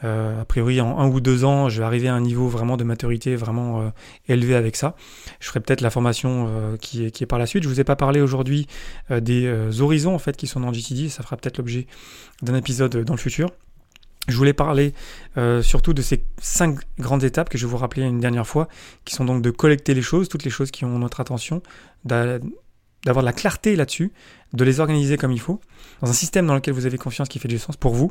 a 0.03 0.45
priori, 0.45 0.81
en 0.81 0.99
un 0.99 1.09
ou 1.09 1.21
deux 1.21 1.45
ans, 1.45 1.69
je 1.69 1.79
vais 1.79 1.87
arriver 1.87 2.09
à 2.09 2.15
un 2.15 2.21
niveau 2.21 2.49
vraiment 2.49 2.77
de 2.77 2.85
maturité 2.85 3.35
vraiment 3.35 3.81
euh, 3.81 3.89
élevé 4.29 4.55
avec 4.55 4.77
ça. 4.77 4.95
Je 5.41 5.49
ferai 5.49 5.61
peut-être 5.61 5.81
la 5.81 5.91
formation 5.91 6.47
euh, 6.49 6.77
qui, 6.77 7.05
est, 7.05 7.27
par 7.27 7.39
la 7.39 7.47
suite. 7.47 7.63
Je 7.63 7.69
vous 7.69 7.81
ai 7.81 7.85
pas 7.85 7.97
parlé 7.97 8.21
aujourd'hui 8.21 8.67
des 9.11 9.81
horizons 9.81 10.15
en 10.15 10.19
fait 10.19 10.37
qui 10.37 10.47
sont 10.47 10.61
dans 10.61 10.73
GTD. 10.73 11.09
Ça 11.09 11.23
fera 11.23 11.37
peut-être 11.37 11.59
l'objet 11.59 11.87
d'un 12.43 12.55
épisode 12.55 12.97
dans 13.05 13.15
le 13.15 13.19
futur. 13.19 13.51
Je 14.29 14.37
voulais 14.37 14.53
parler 14.53 14.93
surtout 15.63 15.93
de 15.93 16.03
ces 16.03 16.25
cinq 16.41 16.81
grandes 16.99 17.23
étapes 17.25 17.49
que 17.49 17.59
je 17.59 17.67
vous 17.67 17.77
rappeler 17.77 18.03
une 18.03 18.21
dernière 18.21 18.47
fois, 18.47 18.69
qui 19.05 19.15
sont 19.15 19.25
donc 19.25 19.41
de 19.41 19.51
collecter 19.51 19.95
les 19.95 20.03
choses, 20.03 20.29
toutes 20.29 20.45
les 20.45 20.51
choses 20.51 20.71
qui 20.71 20.85
ont 20.85 20.99
notre 20.99 21.21
attention, 21.21 21.63
d'avoir 22.05 22.41
de 22.41 23.25
la 23.25 23.33
clarté 23.33 23.77
là-dessus, 23.77 24.13
de 24.53 24.65
les 24.65 24.81
organiser 24.81 25.17
comme 25.17 25.33
il 25.33 25.41
faut, 25.41 25.61
dans 26.03 26.11
un 26.11 26.15
système 26.15 26.47
dans 26.47 26.55
lequel 26.55 26.75
vous 26.75 26.87
avez 26.87 26.99
confiance 26.99 27.29
qui 27.29 27.39
fait 27.39 27.49
du 27.49 27.59
sens 27.59 27.77
pour 27.77 27.95
vous, 27.95 28.11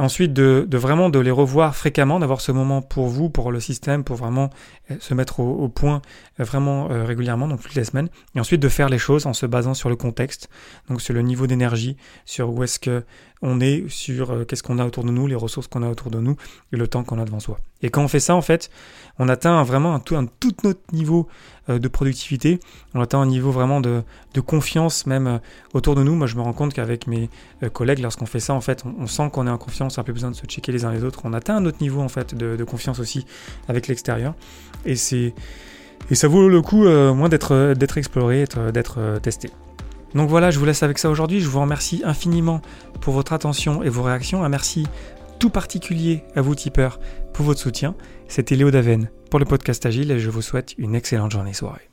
Ensuite, 0.00 0.32
de, 0.32 0.66
vraiment 0.78 1.10
de 1.10 1.18
les 1.18 1.30
revoir 1.30 1.76
fréquemment, 1.76 2.20
d'avoir 2.20 2.40
ce 2.40 2.52
moment 2.52 2.80
pour 2.80 3.08
vous, 3.08 3.28
pour 3.28 3.52
le 3.52 3.60
système, 3.60 4.02
pour 4.02 4.16
vraiment 4.16 4.48
euh, 4.90 4.96
se 4.98 5.12
mettre 5.12 5.40
au, 5.40 5.68
point 5.68 6.00
euh, 6.40 6.44
vraiment 6.44 6.90
euh, 6.90 7.04
régulièrement, 7.04 7.46
donc 7.46 7.60
toutes 7.60 7.74
les 7.74 7.84
semaines. 7.84 8.08
Et 8.34 8.40
ensuite, 8.40 8.62
de 8.62 8.68
faire 8.70 8.88
les 8.88 8.96
choses 8.96 9.26
en 9.26 9.34
se 9.34 9.44
basant 9.44 9.74
sur 9.74 9.90
le 9.90 9.96
contexte, 9.96 10.48
donc 10.88 11.02
sur 11.02 11.12
le 11.12 11.20
niveau 11.20 11.46
d'énergie, 11.46 11.98
sur 12.24 12.48
où 12.48 12.62
est-ce 12.62 12.78
que 12.78 13.04
on 13.42 13.60
est, 13.60 13.88
sur 13.88 14.46
qu'est-ce 14.46 14.62
qu'on 14.62 14.78
a 14.78 14.84
autour 14.84 15.04
de 15.04 15.10
nous, 15.10 15.26
les 15.26 15.34
ressources 15.34 15.66
qu'on 15.66 15.82
a 15.82 15.88
autour 15.88 16.10
de 16.10 16.18
nous 16.18 16.36
et 16.72 16.76
le 16.76 16.86
temps 16.88 17.04
qu'on 17.04 17.18
a 17.18 17.24
devant 17.24 17.40
soi. 17.40 17.56
Et 17.80 17.88
quand 17.88 18.02
on 18.02 18.08
fait 18.08 18.20
ça, 18.20 18.34
en 18.34 18.42
fait, 18.42 18.70
on 19.18 19.30
atteint 19.30 19.62
vraiment 19.64 19.94
un 19.94 19.98
tout, 19.98 20.14
un 20.14 20.26
tout 20.26 20.54
autre 20.66 20.82
niveau 20.92 21.26
de 21.68 21.88
productivité, 21.88 22.60
on 22.92 23.00
atteint 23.00 23.18
un 23.18 23.24
niveau 23.24 23.50
vraiment 23.50 23.80
de, 23.80 24.02
confiance 24.44 25.06
même 25.06 25.40
autour 25.72 25.94
de 25.94 26.02
nous. 26.02 26.14
Moi, 26.16 26.26
je 26.26 26.36
me 26.36 26.42
rends 26.42 26.52
compte 26.52 26.74
qu'avec 26.74 27.06
mes 27.06 27.30
collègues, 27.72 28.00
lorsqu'on 28.00 28.26
fait 28.26 28.40
ça, 28.40 28.52
en 28.52 28.60
fait, 28.60 28.84
on, 28.84 29.06
sent 29.06 29.30
qu'on 29.32 29.46
est 29.46 29.50
en 29.50 29.56
confiance, 29.56 29.89
on 29.98 30.00
n'a 30.00 30.04
plus 30.04 30.12
besoin 30.12 30.30
de 30.30 30.36
se 30.36 30.46
checker 30.46 30.72
les 30.72 30.84
uns 30.84 30.92
les 30.92 31.04
autres. 31.04 31.20
On 31.24 31.32
atteint 31.32 31.56
un 31.56 31.64
autre 31.66 31.78
niveau, 31.80 32.00
en 32.00 32.08
fait, 32.08 32.34
de, 32.34 32.64
confiance 32.64 33.00
aussi 33.00 33.26
avec 33.68 33.88
l'extérieur. 33.88 34.34
Et 34.84 34.96
et 36.10 36.14
ça 36.14 36.28
vaut 36.28 36.48
le 36.48 36.62
coup 36.62 36.86
euh, 36.86 37.12
moins 37.12 37.28
d'être 37.28 37.74
d'être 37.74 37.98
exploré, 37.98 38.44
d'être 38.72 38.98
euh, 38.98 39.18
testé. 39.18 39.50
Donc 40.14 40.28
voilà, 40.28 40.50
je 40.50 40.58
vous 40.58 40.64
laisse 40.64 40.82
avec 40.82 40.98
ça 40.98 41.10
aujourd'hui. 41.10 41.40
Je 41.40 41.48
vous 41.48 41.60
remercie 41.60 42.02
infiniment 42.04 42.62
pour 43.00 43.14
votre 43.14 43.32
attention 43.32 43.82
et 43.82 43.88
vos 43.88 44.02
réactions. 44.02 44.42
Un 44.42 44.48
merci 44.48 44.86
tout 45.38 45.50
particulier 45.50 46.24
à 46.34 46.40
vous 46.40 46.54
tipeurs 46.54 46.98
pour 47.32 47.44
votre 47.44 47.60
soutien. 47.60 47.94
C'était 48.28 48.56
Léo 48.56 48.70
Daven 48.70 49.08
pour 49.30 49.38
le 49.38 49.44
podcast 49.44 49.86
Agile 49.86 50.10
et 50.10 50.18
je 50.18 50.30
vous 50.30 50.42
souhaite 50.42 50.74
une 50.78 50.94
excellente 50.94 51.30
journée 51.30 51.54
soirée. 51.54 51.88